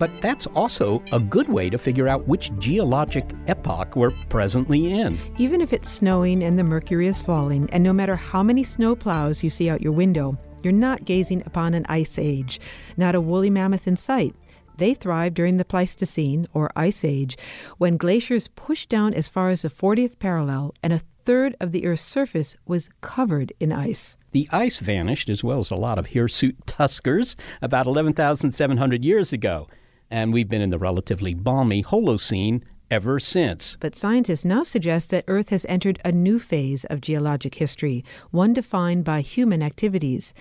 [0.00, 5.18] But that's also a good way to figure out which geologic epoch we're presently in.
[5.36, 8.96] Even if it's snowing and the mercury is falling, and no matter how many snow
[8.96, 12.60] plows you see out your window, you're not gazing upon an ice age,
[12.96, 14.34] not a woolly mammoth in sight.
[14.78, 17.36] They thrived during the Pleistocene, or Ice Age,
[17.76, 21.84] when glaciers pushed down as far as the 40th parallel and a third of the
[21.84, 24.16] Earth's surface was covered in ice.
[24.32, 29.68] The ice vanished, as well as a lot of hirsute tuskers, about 11,700 years ago,
[30.10, 33.76] and we've been in the relatively balmy Holocene ever since.
[33.80, 38.52] But scientists now suggest that Earth has entered a new phase of geologic history, one
[38.52, 40.34] defined by human activities.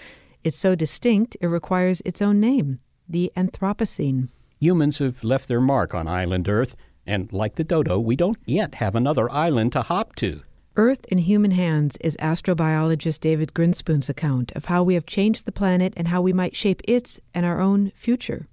[0.43, 4.29] It's so distinct it requires its own name the Anthropocene.
[4.59, 6.75] Humans have left their mark on island Earth,
[7.07, 10.43] and like the dodo, we don't yet have another island to hop to.
[10.75, 15.51] Earth in Human Hands is astrobiologist David Grinspoon's account of how we have changed the
[15.51, 18.47] planet and how we might shape its and our own future.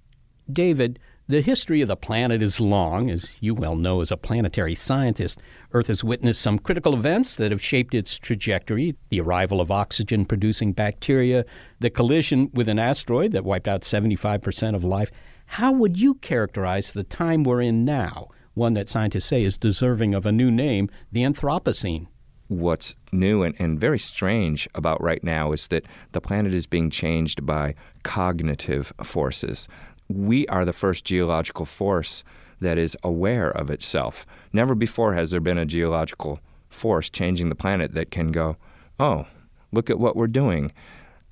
[0.51, 0.97] David,
[1.29, 5.41] the history of the planet is long, as you well know as a planetary scientist.
[5.73, 10.25] Earth has witnessed some critical events that have shaped its trajectory the arrival of oxygen
[10.25, 11.43] producing bacteria,
[11.79, 15.11] the collision with an asteroid that wiped out 75% of life.
[15.47, 20.15] How would you characterize the time we're in now, one that scientists say is deserving
[20.15, 22.07] of a new name, the Anthropocene?
[22.47, 26.89] What's new and, and very strange about right now is that the planet is being
[26.89, 29.67] changed by cognitive forces
[30.09, 32.23] we are the first geological force
[32.59, 34.25] that is aware of itself.
[34.51, 36.39] Never before has there been a geological
[36.69, 38.57] force changing the planet that can go,
[38.99, 39.27] oh,
[39.71, 40.71] look at what we're doing.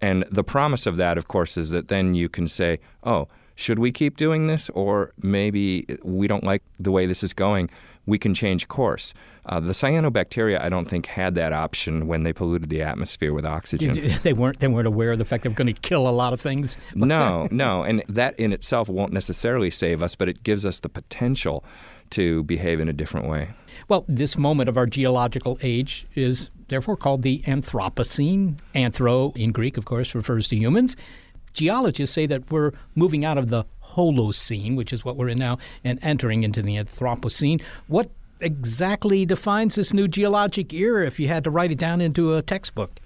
[0.02, 3.80] And the promise of that, of course, is that then you can say, oh, should
[3.80, 4.70] we keep doing this?
[4.72, 7.70] Or maybe we don't like the way this is going.
[8.06, 9.14] We can change course.
[9.48, 13.46] Uh, the cyanobacteria, I don't think, had that option when they polluted the atmosphere with
[13.46, 14.12] oxygen.
[14.24, 14.60] They weren't.
[14.60, 16.78] They weren't aware of the fact they were going to kill a lot of things.
[16.96, 20.90] no, no, and that in itself won't necessarily save us, but it gives us the
[20.90, 21.64] potential
[22.12, 23.50] to behave in a different way.
[23.88, 28.58] Well, this moment of our geological age is therefore called the Anthropocene.
[28.74, 30.96] Anthro in Greek, of course, refers to humans.
[31.56, 35.58] Geologists say that we're moving out of the Holocene, which is what we're in now,
[35.84, 37.62] and entering into the Anthropocene.
[37.88, 42.36] What exactly defines this new geologic era if you had to write it down into
[42.36, 43.00] a textbook?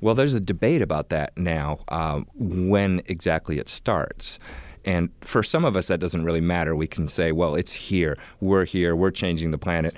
[0.00, 4.38] Well, there's a debate about that now, uh, when exactly it starts.
[4.84, 6.76] And for some of us, that doesn't really matter.
[6.76, 8.16] We can say, well, it's here.
[8.40, 8.94] We're here.
[8.94, 9.96] We're changing the planet.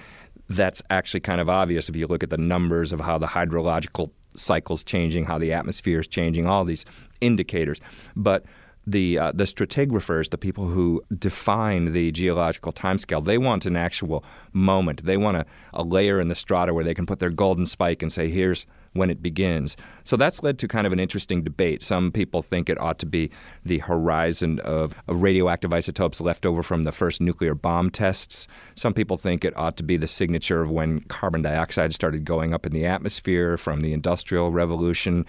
[0.48, 4.10] That's actually kind of obvious if you look at the numbers of how the hydrological
[4.40, 6.84] cycle's changing, how the atmosphere is changing, all these
[7.20, 7.80] indicators.
[8.16, 8.44] But
[8.86, 14.24] the uh, the stratigraphers, the people who define the geological timescale, they want an actual
[14.52, 15.04] moment.
[15.04, 18.02] They want a, a layer in the strata where they can put their golden spike
[18.02, 21.82] and say, "Here's when it begins." So that's led to kind of an interesting debate.
[21.82, 23.30] Some people think it ought to be
[23.64, 28.46] the horizon of, radioactive isotopes left over from the first nuclear bomb tests.
[28.74, 32.54] Some people think it ought to be the signature of when carbon dioxide started going
[32.54, 35.26] up in the atmosphere from the Industrial Revolution.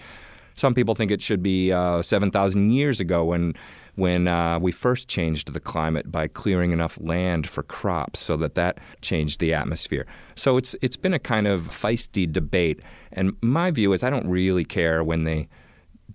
[0.54, 3.54] Some people think it should be uh, 7,000 years ago when
[3.94, 8.54] when uh, we first changed the climate by clearing enough land for crops so that
[8.54, 10.06] that changed the atmosphere.
[10.34, 12.80] So it's it's been a kind of feisty debate
[13.12, 15.48] and my view is I don't really care when they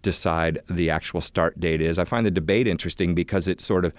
[0.02, 2.00] decide the actual start date is.
[2.00, 3.94] I find the debate interesting because it's sort of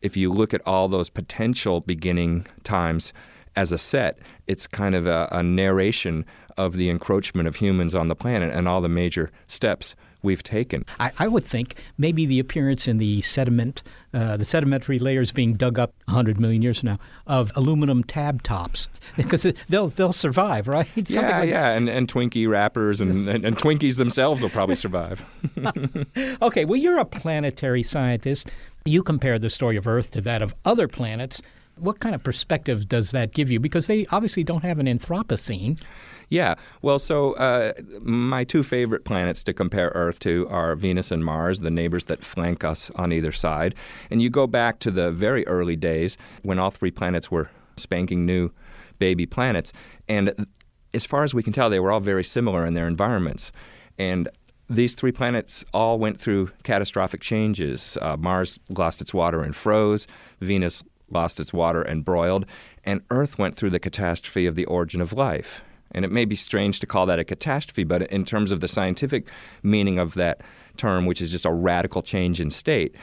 [0.00, 3.12] if you look at all those potential beginning times
[3.56, 6.24] as a set, it's kind of a, a narration
[6.56, 10.84] of the encroachment of humans on the planet and all the major steps we've taken.
[10.98, 15.54] I, I would think maybe the appearance in the sediment, uh, the sedimentary layers being
[15.54, 20.68] dug up 100 million years from now, of aluminum tab tops, because they'll they'll survive,
[20.68, 20.86] right?
[20.96, 24.76] Something yeah, like yeah, and, and Twinkie wrappers and, and, and Twinkies themselves will probably
[24.76, 25.24] survive.
[26.42, 28.50] okay, well, you're a planetary scientist.
[28.84, 31.42] You compare the story of Earth to that of other planets.
[31.76, 33.60] What kind of perspective does that give you?
[33.60, 35.80] Because they obviously don't have an Anthropocene.
[36.28, 36.56] Yeah.
[36.82, 41.60] Well, so uh, my two favorite planets to compare Earth to are Venus and Mars,
[41.60, 43.74] the neighbors that flank us on either side.
[44.10, 48.26] And you go back to the very early days when all three planets were spanking
[48.26, 48.50] new
[48.98, 49.72] baby planets.
[50.08, 50.46] And
[50.92, 53.52] as far as we can tell, they were all very similar in their environments.
[53.98, 54.28] And
[54.68, 57.96] these three planets all went through catastrophic changes.
[58.02, 60.06] Uh, Mars lost its water and froze,
[60.40, 62.44] Venus lost its water and broiled,
[62.84, 65.62] and Earth went through the catastrophe of the origin of life.
[65.92, 68.68] And it may be strange to call that a catastrophe, but in terms of the
[68.68, 69.26] scientific
[69.62, 70.42] meaning of that
[70.76, 72.94] term, which is just a radical change in state.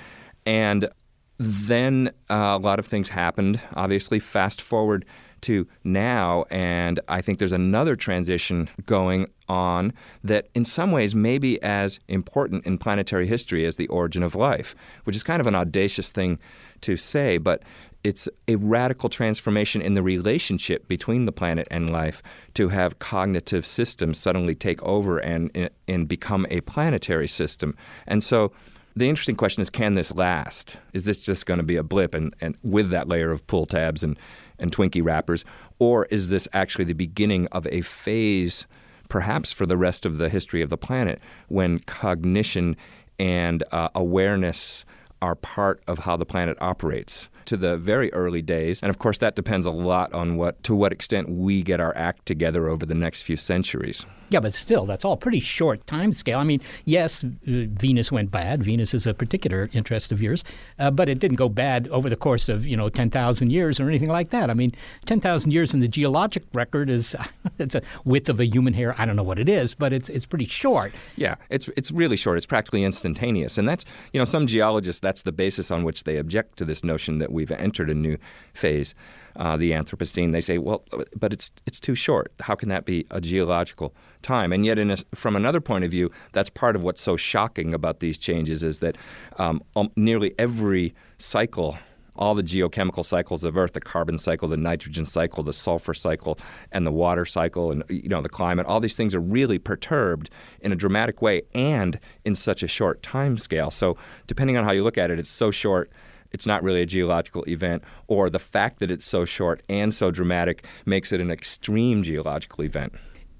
[0.45, 0.89] And
[1.37, 3.59] then uh, a lot of things happened.
[3.75, 5.05] Obviously, fast forward
[5.41, 11.37] to now, and I think there's another transition going on that, in some ways, may
[11.37, 15.45] be as important in planetary history as the origin of life, which is kind of
[15.45, 16.39] an audacious thing
[16.81, 17.61] to say, but
[18.05, 22.21] it's a radical transformation in the relationship between the planet and life
[22.53, 27.75] to have cognitive systems suddenly take over and, and become a planetary system.
[28.05, 28.51] And so
[28.95, 30.77] the interesting question is can this last?
[30.93, 33.65] Is this just going to be a blip and, and with that layer of pull
[33.65, 34.19] tabs and,
[34.59, 35.43] and Twinkie wrappers?
[35.79, 38.67] Or is this actually the beginning of a phase,
[39.09, 42.77] perhaps for the rest of the history of the planet, when cognition
[43.17, 44.85] and uh, awareness
[45.23, 47.29] are part of how the planet operates?
[47.47, 48.81] To the very early days.
[48.81, 51.95] And of course, that depends a lot on what to what extent we get our
[51.95, 54.05] act together over the next few centuries.
[54.29, 56.39] Yeah, but still, that's all pretty short time scale.
[56.39, 58.63] I mean, yes, Venus went bad.
[58.63, 60.43] Venus is a particular interest of yours,
[60.79, 63.79] uh, but it didn't go bad over the course of you know ten thousand years
[63.79, 64.49] or anything like that.
[64.49, 64.73] I mean,
[65.05, 67.15] ten thousand years in the geologic record is
[67.59, 68.95] it's a width of a human hair.
[68.97, 70.91] I don't know what it is, but it's it's pretty short.
[71.15, 72.37] Yeah, it's it's really short.
[72.37, 76.17] It's practically instantaneous, and that's you know some geologists that's the basis on which they
[76.17, 78.17] object to this notion that we've entered a new
[78.53, 78.95] phase,
[79.37, 80.31] uh, the Anthropocene.
[80.31, 80.83] They say, well,
[81.15, 82.31] but it's it's too short.
[82.39, 84.51] How can that be a geological time?
[84.51, 87.99] And yet, a, from another point of view, that's part of what's so shocking about
[87.99, 88.97] these changes is that
[89.37, 91.77] um, um, nearly every cycle
[92.17, 96.37] all the geochemical cycles of Earth, the carbon cycle, the nitrogen cycle, the sulfur cycle,
[96.71, 98.65] and the water cycle, and you know the climate.
[98.65, 100.29] All these things are really perturbed
[100.61, 103.71] in a dramatic way and in such a short time scale.
[103.71, 105.91] So depending on how you look at it, it's so short
[106.35, 110.11] it's not really a geological event, or the fact that it's so short and so
[110.11, 112.93] dramatic makes it an extreme geological event.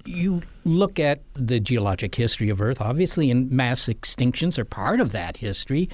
[0.06, 5.12] You look at the geologic history of Earth, obviously, and mass extinctions are part of
[5.12, 5.89] that history.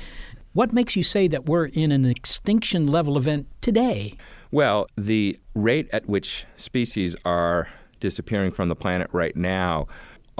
[0.54, 4.16] What makes you say that we're in an extinction level event today?
[4.52, 7.68] Well, the rate at which species are
[8.00, 9.88] disappearing from the planet right now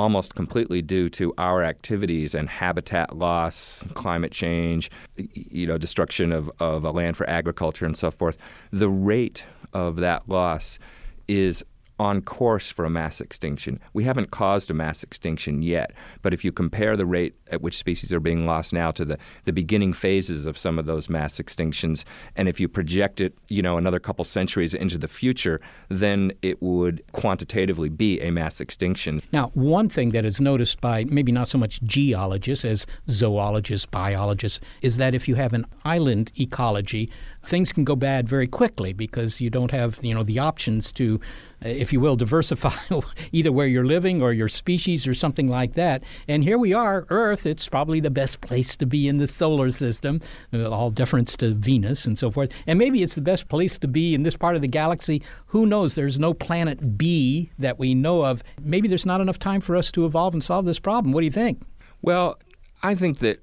[0.02, 6.50] almost completely due to our activities and habitat loss, climate change, you know, destruction of,
[6.60, 8.36] of land for agriculture and so forth,
[8.72, 10.80] the rate of that loss
[11.28, 11.64] is
[12.02, 13.80] on course for a mass extinction.
[13.94, 15.94] We haven't caused a mass extinction yet,
[16.24, 19.20] but if you compare the rate at which species are being lost now to the,
[19.44, 22.04] the beginning phases of some of those mass extinctions,
[22.36, 26.60] and if you project it, you know, another couple centuries into the future, then it
[26.60, 29.22] would quantitatively be a mass extinction.
[29.32, 34.60] Now, one thing that is noticed by maybe not so much geologists as zoologists, biologists,
[34.82, 37.12] is that if you have an island ecology,
[37.46, 41.20] things can go bad very quickly because you don't have, you know, the options to
[41.62, 42.76] if you will, diversify
[43.32, 46.04] either where you're living or your species or something like that.
[46.28, 49.70] And here we are, Earth, it's probably the best place to be in the solar
[49.70, 50.22] system,
[50.54, 52.50] uh, all deference to Venus and so forth.
[52.68, 55.22] And maybe it's the best place to be in this part of the galaxy.
[55.48, 55.96] Who knows?
[55.96, 58.44] There's no planet B that we know of.
[58.62, 61.14] Maybe there's not enough time for us to evolve and solve this problem.
[61.14, 61.62] What do you think?
[62.02, 62.40] Well,
[62.82, 63.40] I think that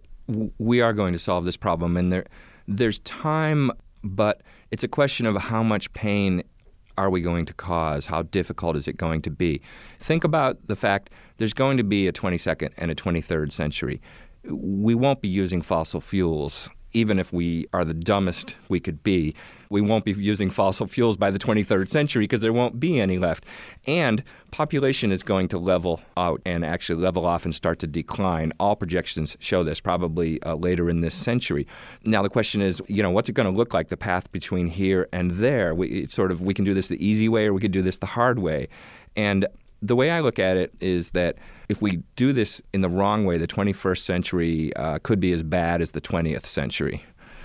[0.59, 2.27] we are going to solve this problem, and there,
[2.67, 3.71] there's time,
[4.03, 6.43] but it's a question of how much pain
[6.99, 8.07] are we going to cause?
[8.07, 9.63] How difficult is it going to be?
[10.01, 14.03] Think about the fact there's going to be a 22nd and a 23rd century.
[14.43, 19.35] We won't be using fossil fuels even if we are the dumbest we could be,
[19.71, 23.19] we won't be using fossil fuels by the 23rd century because there won't be any
[23.19, 23.45] left.
[23.87, 28.53] And population is going to level out and actually level off and start to decline.
[28.59, 31.67] All projections show this, probably uh, later in this century.
[32.05, 33.89] Now the question is, you know, what's it going to look like?
[33.89, 35.75] The path between here and there.
[35.75, 37.83] We, it's sort of we can do this the easy way or we could do
[37.83, 38.69] this the hard way.
[39.17, 39.47] And
[39.81, 41.37] the way I look at it is that
[41.69, 45.43] if we do this in the wrong way, the 21st century uh, could be as
[45.43, 47.05] bad as the 20th century.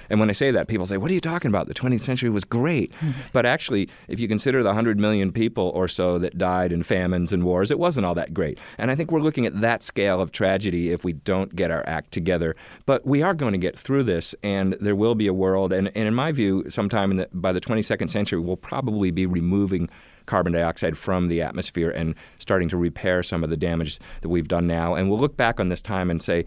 [0.10, 1.68] And when I say that, people say, What are you talking about?
[1.68, 2.92] The 20th century was great.
[2.94, 3.20] Mm-hmm.
[3.32, 7.32] But actually, if you consider the 100 million people or so that died in famines
[7.34, 8.60] and wars, it wasn't all that great.
[8.78, 11.84] And I think we're looking at that scale of tragedy if we don't get our
[11.88, 12.56] act together.
[12.86, 15.74] But we are going to get through this, and there will be a world.
[15.74, 19.90] And, and in my view, sometime the, by the 22nd century, we'll probably be removing
[20.26, 24.48] carbon dioxide from the atmosphere and starting to repair some of the damage that we've
[24.48, 24.96] done now.
[24.96, 26.46] And we'll look back on this time and say,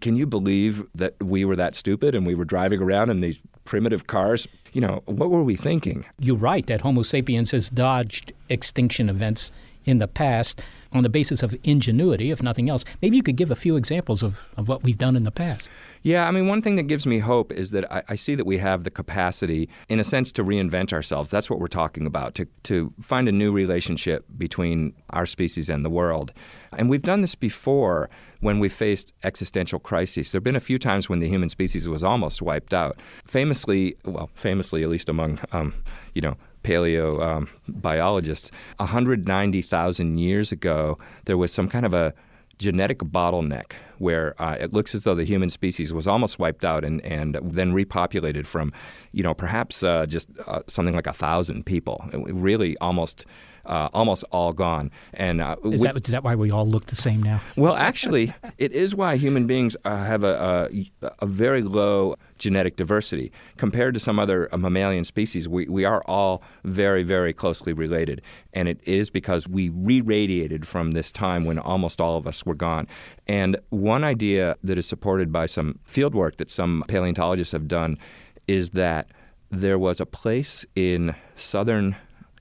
[0.00, 3.44] can you believe that we were that stupid and we were driving around in these
[3.64, 4.48] primitive cars?
[4.72, 6.06] You know, what were we thinking?
[6.18, 9.52] You're right that Homo sapiens has dodged extinction events
[9.84, 10.62] in the past
[10.92, 12.84] on the basis of ingenuity, if nothing else.
[13.00, 15.68] Maybe you could give a few examples of, of what we've done in the past.
[16.02, 18.44] Yeah, I mean, one thing that gives me hope is that I, I, see that
[18.44, 21.30] we have the capacity, in a sense, to reinvent ourselves.
[21.30, 25.84] That's what we're talking about, to, to find a new relationship between our species and
[25.84, 26.32] the world.
[26.76, 30.32] And we've done this before when we faced existential crises.
[30.32, 32.96] There have been a few times when the human species was almost wiped out.
[33.24, 35.72] Famously, well, famously, at least among, um,
[36.14, 42.12] you know, paleo um, biologists, 190,000 years ago, there was some kind of a
[42.58, 46.84] genetic bottleneck where uh, it looks as though the human species was almost wiped out
[46.84, 48.72] and, and then repopulated from,
[49.12, 52.04] you know, perhaps uh, just uh, something like a thousand people.
[52.12, 53.26] It really almost
[53.64, 54.90] uh, almost all gone.
[55.14, 57.40] And uh, is, we, that, is that why we all look the same now?
[57.56, 60.68] Well, actually, it is why human beings uh, have a,
[61.02, 65.48] a, a, very low genetic diversity compared to some other uh, mammalian species.
[65.48, 68.20] We, we are all very, very closely related,
[68.52, 72.54] and it is because we re-radiated from this time when almost all of us were
[72.54, 72.88] gone.
[73.28, 77.98] And one idea that is supported by some field work that some paleontologists have done
[78.46, 79.10] is that
[79.50, 81.96] there was a place in southern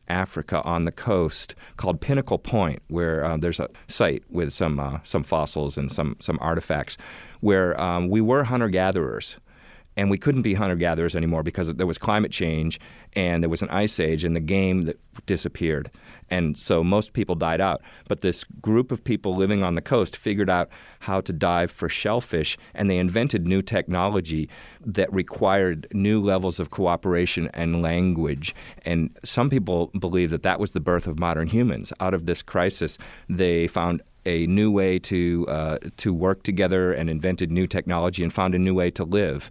[0.07, 4.99] Africa on the coast called Pinnacle Point, where uh, there's a site with some uh,
[5.03, 6.97] some fossils and some some artifacts,
[7.39, 9.37] where um, we were hunter gatherers
[9.97, 12.79] and we couldn't be hunter gatherers anymore because there was climate change
[13.13, 15.91] and there was an ice age and the game that disappeared.
[16.29, 17.81] And so most people died out.
[18.07, 20.69] But this group of people living on the coast figured out
[20.99, 24.49] how to dive for shellfish and they invented new technology
[24.85, 28.55] that required new levels of cooperation and language.
[28.85, 31.91] And some people believe that that was the birth of modern humans.
[31.99, 37.09] Out of this crisis they found a new way to uh, to work together and
[37.09, 39.49] invented new technology and found a new way to live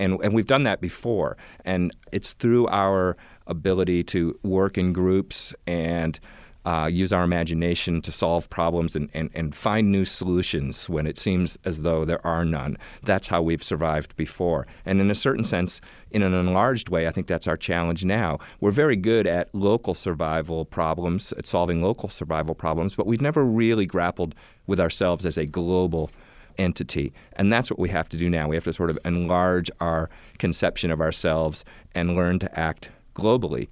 [0.00, 1.36] and and we've done that before.
[1.64, 6.18] And it's through our ability to work in groups and
[6.64, 11.16] uh, use our imagination to solve problems and, and, and find new solutions when it
[11.16, 12.76] seems as though there are none.
[13.02, 14.66] That's how we've survived before.
[14.84, 15.80] And in a certain sense,
[16.10, 18.38] in an enlarged way, I think that's our challenge now.
[18.60, 23.44] We're very good at local survival problems, at solving local survival problems, but we've never
[23.44, 24.34] really grappled
[24.66, 26.10] with ourselves as a global
[26.58, 27.12] entity.
[27.34, 28.48] And that's what we have to do now.
[28.48, 33.68] We have to sort of enlarge our conception of ourselves and learn to act globally.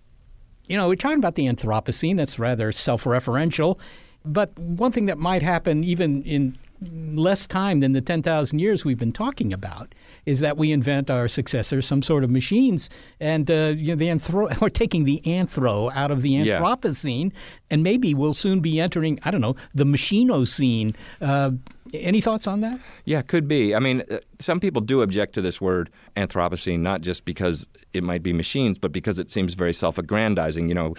[0.66, 2.16] You know, we're talking about the Anthropocene.
[2.16, 3.78] That's rather self referential.
[4.24, 8.98] But one thing that might happen even in less time than the 10,000 years we've
[8.98, 9.94] been talking about
[10.26, 14.06] is that we invent our successors some sort of machines and uh, you know, the
[14.06, 17.38] anthro- we're taking the anthro out of the anthropocene yeah.
[17.70, 21.50] and maybe we'll soon be entering i don't know the machinocene uh,
[21.94, 22.80] any thoughts on that?
[23.04, 23.74] Yeah, could be.
[23.74, 28.02] I mean, uh, some people do object to this word Anthropocene, not just because it
[28.02, 30.68] might be machines, but because it seems very self aggrandizing.
[30.68, 30.94] You know,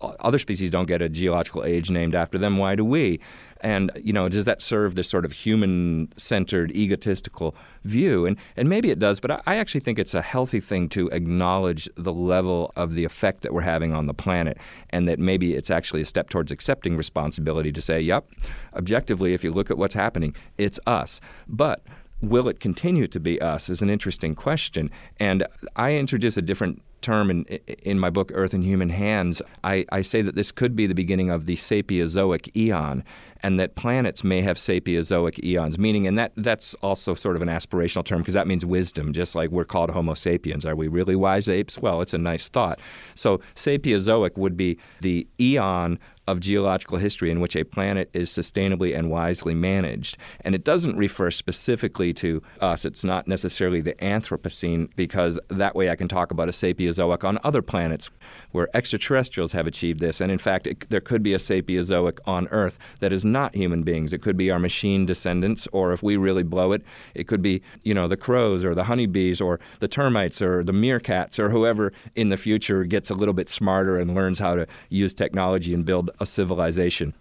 [0.00, 2.58] other species don't get a geological age named after them.
[2.58, 3.20] Why do we?
[3.60, 7.54] And you know, does that serve this sort of human-centered, egotistical
[7.84, 8.26] view?
[8.26, 11.08] And and maybe it does, but I, I actually think it's a healthy thing to
[11.08, 14.58] acknowledge the level of the effect that we're having on the planet,
[14.90, 18.30] and that maybe it's actually a step towards accepting responsibility to say, "Yep,
[18.74, 21.84] objectively, if you look at what's happening, it's us." But
[22.20, 24.90] will it continue to be us is an interesting question.
[25.20, 25.46] And
[25.76, 29.40] I introduce a different term in, in my book, Earth in Human Hands.
[29.64, 33.04] I, I say that this could be the beginning of the Sapiezoic eon,
[33.42, 37.48] and that planets may have Sapiezoic eons, meaning, and that, that's also sort of an
[37.48, 40.66] aspirational term because that means wisdom, just like we're called Homo sapiens.
[40.66, 41.78] Are we really wise apes?
[41.78, 42.80] Well, it's a nice thought.
[43.14, 45.98] So, Sapiezoic would be the eon
[46.28, 50.18] of geological history in which a planet is sustainably and wisely managed.
[50.42, 52.84] And it doesn't refer specifically to us.
[52.84, 57.38] It's not necessarily the Anthropocene, because that way I can talk about a Sapiezoic on
[57.42, 58.10] other planets
[58.52, 60.20] where extraterrestrials have achieved this.
[60.20, 63.82] And in fact, it, there could be a Sapiezoic on Earth that is not human
[63.82, 64.12] beings.
[64.12, 66.82] It could be our machine descendants, or if we really blow it,
[67.14, 70.72] it could be, you know, the crows or the honeybees or the termites or the
[70.72, 74.66] meerkats or whoever in the future gets a little bit smarter and learns how to
[74.90, 77.14] use technology and build a civilization.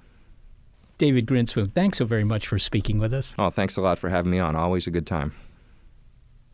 [0.97, 3.35] David Grinspoon, thanks so very much for speaking with us.
[3.37, 4.55] Oh, thanks a lot for having me on.
[4.55, 5.33] Always a good time.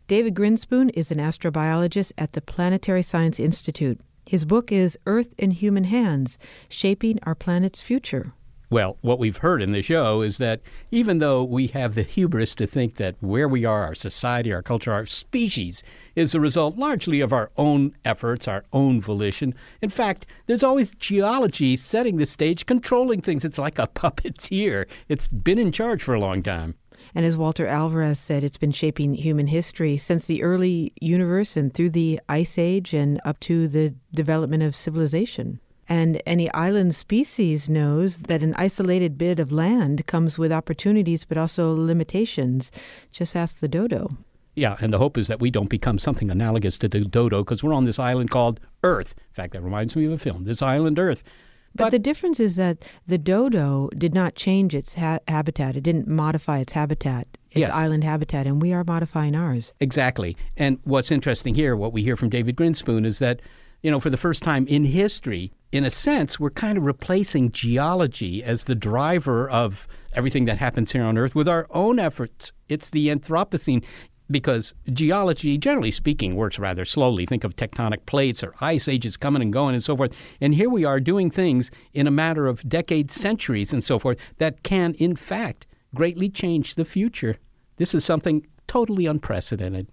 [0.06, 3.98] David Grinspoon is an astrobiologist at the Planetary Science Institute.
[4.26, 6.38] His book is Earth in Human Hands
[6.68, 8.34] Shaping Our Planet's Future.
[8.74, 10.60] Well, what we've heard in the show is that
[10.90, 14.64] even though we have the hubris to think that where we are, our society, our
[14.64, 15.84] culture, our species,
[16.16, 20.92] is the result largely of our own efforts, our own volition, in fact, there's always
[20.96, 23.44] geology setting the stage, controlling things.
[23.44, 26.74] It's like a puppeteer, it's been in charge for a long time.
[27.14, 31.72] And as Walter Alvarez said, it's been shaping human history since the early universe and
[31.72, 35.60] through the Ice Age and up to the development of civilization.
[35.88, 41.36] And any island species knows that an isolated bit of land comes with opportunities but
[41.38, 42.72] also limitations.
[43.12, 44.08] Just ask the dodo.
[44.56, 47.62] Yeah, and the hope is that we don't become something analogous to the dodo because
[47.64, 49.14] we're on this island called Earth.
[49.18, 51.24] In fact, that reminds me of a film, This Island Earth.
[51.74, 55.74] But, but the difference is that the dodo did not change its ha- habitat.
[55.76, 57.70] It didn't modify its habitat, its Yes.
[57.70, 59.72] island habitat, and we are modifying ours.
[59.80, 60.36] Exactly.
[60.56, 63.40] And what's interesting here, what we hear from David Grinspoon, is that,
[63.82, 67.50] you know, for the first time in history, in a sense, we're kind of replacing
[67.50, 72.52] geology as the driver of everything that happens here on Earth with our own efforts.
[72.68, 73.84] It's the Anthropocene.
[74.30, 77.26] Because geology, generally speaking, works rather slowly.
[77.26, 80.12] Think of tectonic plates or ice ages coming and going and so forth.
[80.40, 84.16] And here we are doing things in a matter of decades, centuries, and so forth
[84.38, 87.36] that can, in fact, greatly change the future.
[87.76, 89.88] This is something totally unprecedented.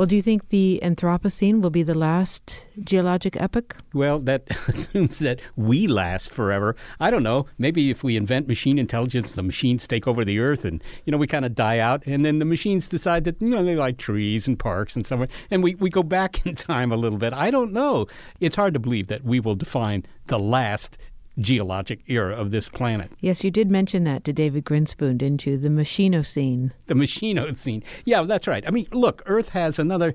[0.00, 3.76] Well, do you think the Anthropocene will be the last geologic epoch?
[3.92, 6.74] Well, that assumes that we last forever.
[7.00, 7.44] I don't know.
[7.58, 11.18] Maybe if we invent machine intelligence, the machines take over the earth and, you know,
[11.18, 12.02] we kind of die out.
[12.06, 15.28] And then the machines decide that, you know, they like trees and parks and somewhere.
[15.50, 17.34] And we, we go back in time a little bit.
[17.34, 18.06] I don't know.
[18.40, 20.96] It's hard to believe that we will define the last
[21.38, 23.10] geologic era of this planet.
[23.20, 25.56] Yes, you did mention that to David Grinspoon, didn't you?
[25.56, 26.72] The Machinocene.
[26.86, 27.82] The Machinocene.
[28.04, 28.64] Yeah, that's right.
[28.66, 30.14] I mean, look, Earth has another.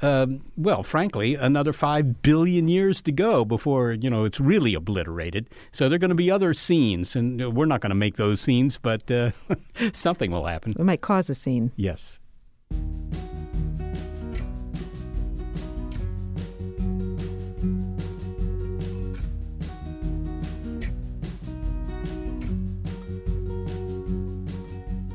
[0.00, 5.48] Um, well, frankly, another five billion years to go before you know it's really obliterated.
[5.70, 8.16] So there are going to be other scenes, and uh, we're not going to make
[8.16, 9.30] those scenes, but uh,
[9.92, 10.74] something will happen.
[10.76, 11.70] We might cause a scene.
[11.76, 12.18] Yes.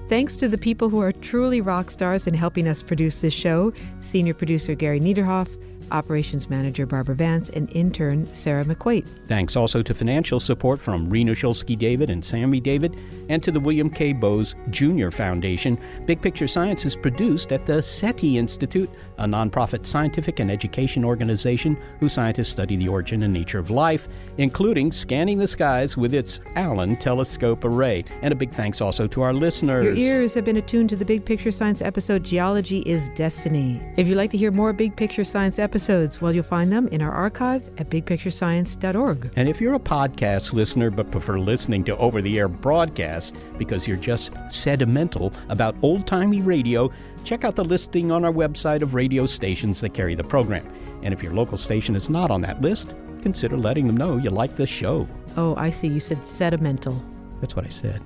[0.10, 3.74] Thanks to the people who are truly rock stars in helping us produce this show
[4.00, 5.50] senior producer Gary Niederhoff,
[5.92, 9.06] operations manager Barbara Vance, and intern Sarah McQuaid.
[9.28, 12.98] Thanks also to financial support from Rena Shulsky David and Sammy David,
[13.28, 14.14] and to the William K.
[14.14, 15.10] Bowes Jr.
[15.10, 15.78] Foundation.
[16.06, 21.78] Big Picture Science is produced at the SETI Institute, a nonprofit scientific and education organization
[22.00, 24.08] whose scientists study the origin and nature of life,
[24.38, 28.04] including scanning the skies with its Allen Telescope Array.
[28.22, 29.86] And a big thanks also to our listeners.
[29.86, 33.82] Your ears have been attuned to the Big Picture Science episode Geology is Destiny.
[33.98, 37.02] If you'd like to hear more Big Picture Science episodes, well, you'll find them in
[37.02, 39.32] our archive at bigpicturescience.org.
[39.36, 43.88] And if you're a podcast listener but prefer listening to over the air broadcasts because
[43.88, 46.92] you're just sentimental about old timey radio,
[47.28, 50.66] check out the listing on our website of radio stations that carry the program.
[51.04, 54.30] And if your local station is not on that list, consider letting them know you
[54.30, 55.06] like the show.
[55.36, 55.88] Oh, I see.
[55.88, 57.04] You said sedimental.
[57.42, 58.02] That's what I said.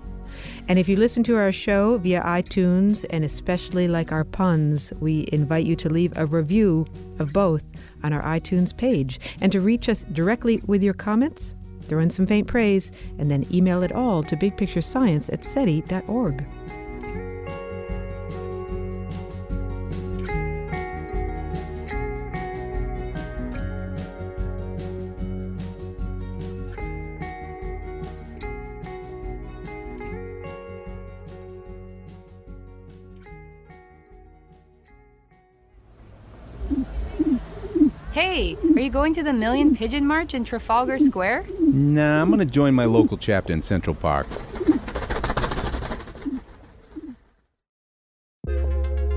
[0.67, 5.29] And if you listen to our show via iTunes and especially like our puns, we
[5.31, 6.87] invite you to leave a review
[7.19, 7.63] of both
[8.03, 11.53] on our iTunes page and to reach us directly with your comments.
[11.83, 16.43] Throw in some faint praise and then email it all to bigpicturescience at SETI.org.
[38.21, 41.47] Hey, are you going to the Million Pigeon March in Trafalgar Square?
[41.59, 44.27] Nah, I'm gonna join my local chapter in Central Park.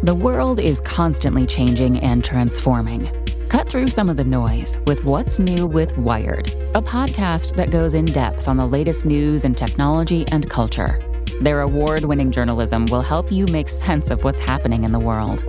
[0.03, 3.11] The world is constantly changing and transforming.
[3.51, 7.93] Cut through some of the noise with What's New with Wired, a podcast that goes
[7.93, 10.99] in depth on the latest news and technology and culture.
[11.43, 15.45] Their award winning journalism will help you make sense of what's happening in the world.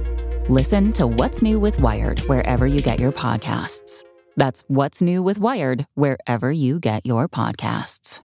[0.50, 4.04] Listen to What's New with Wired wherever you get your podcasts.
[4.36, 8.22] That's What's New with Wired wherever you get your podcasts.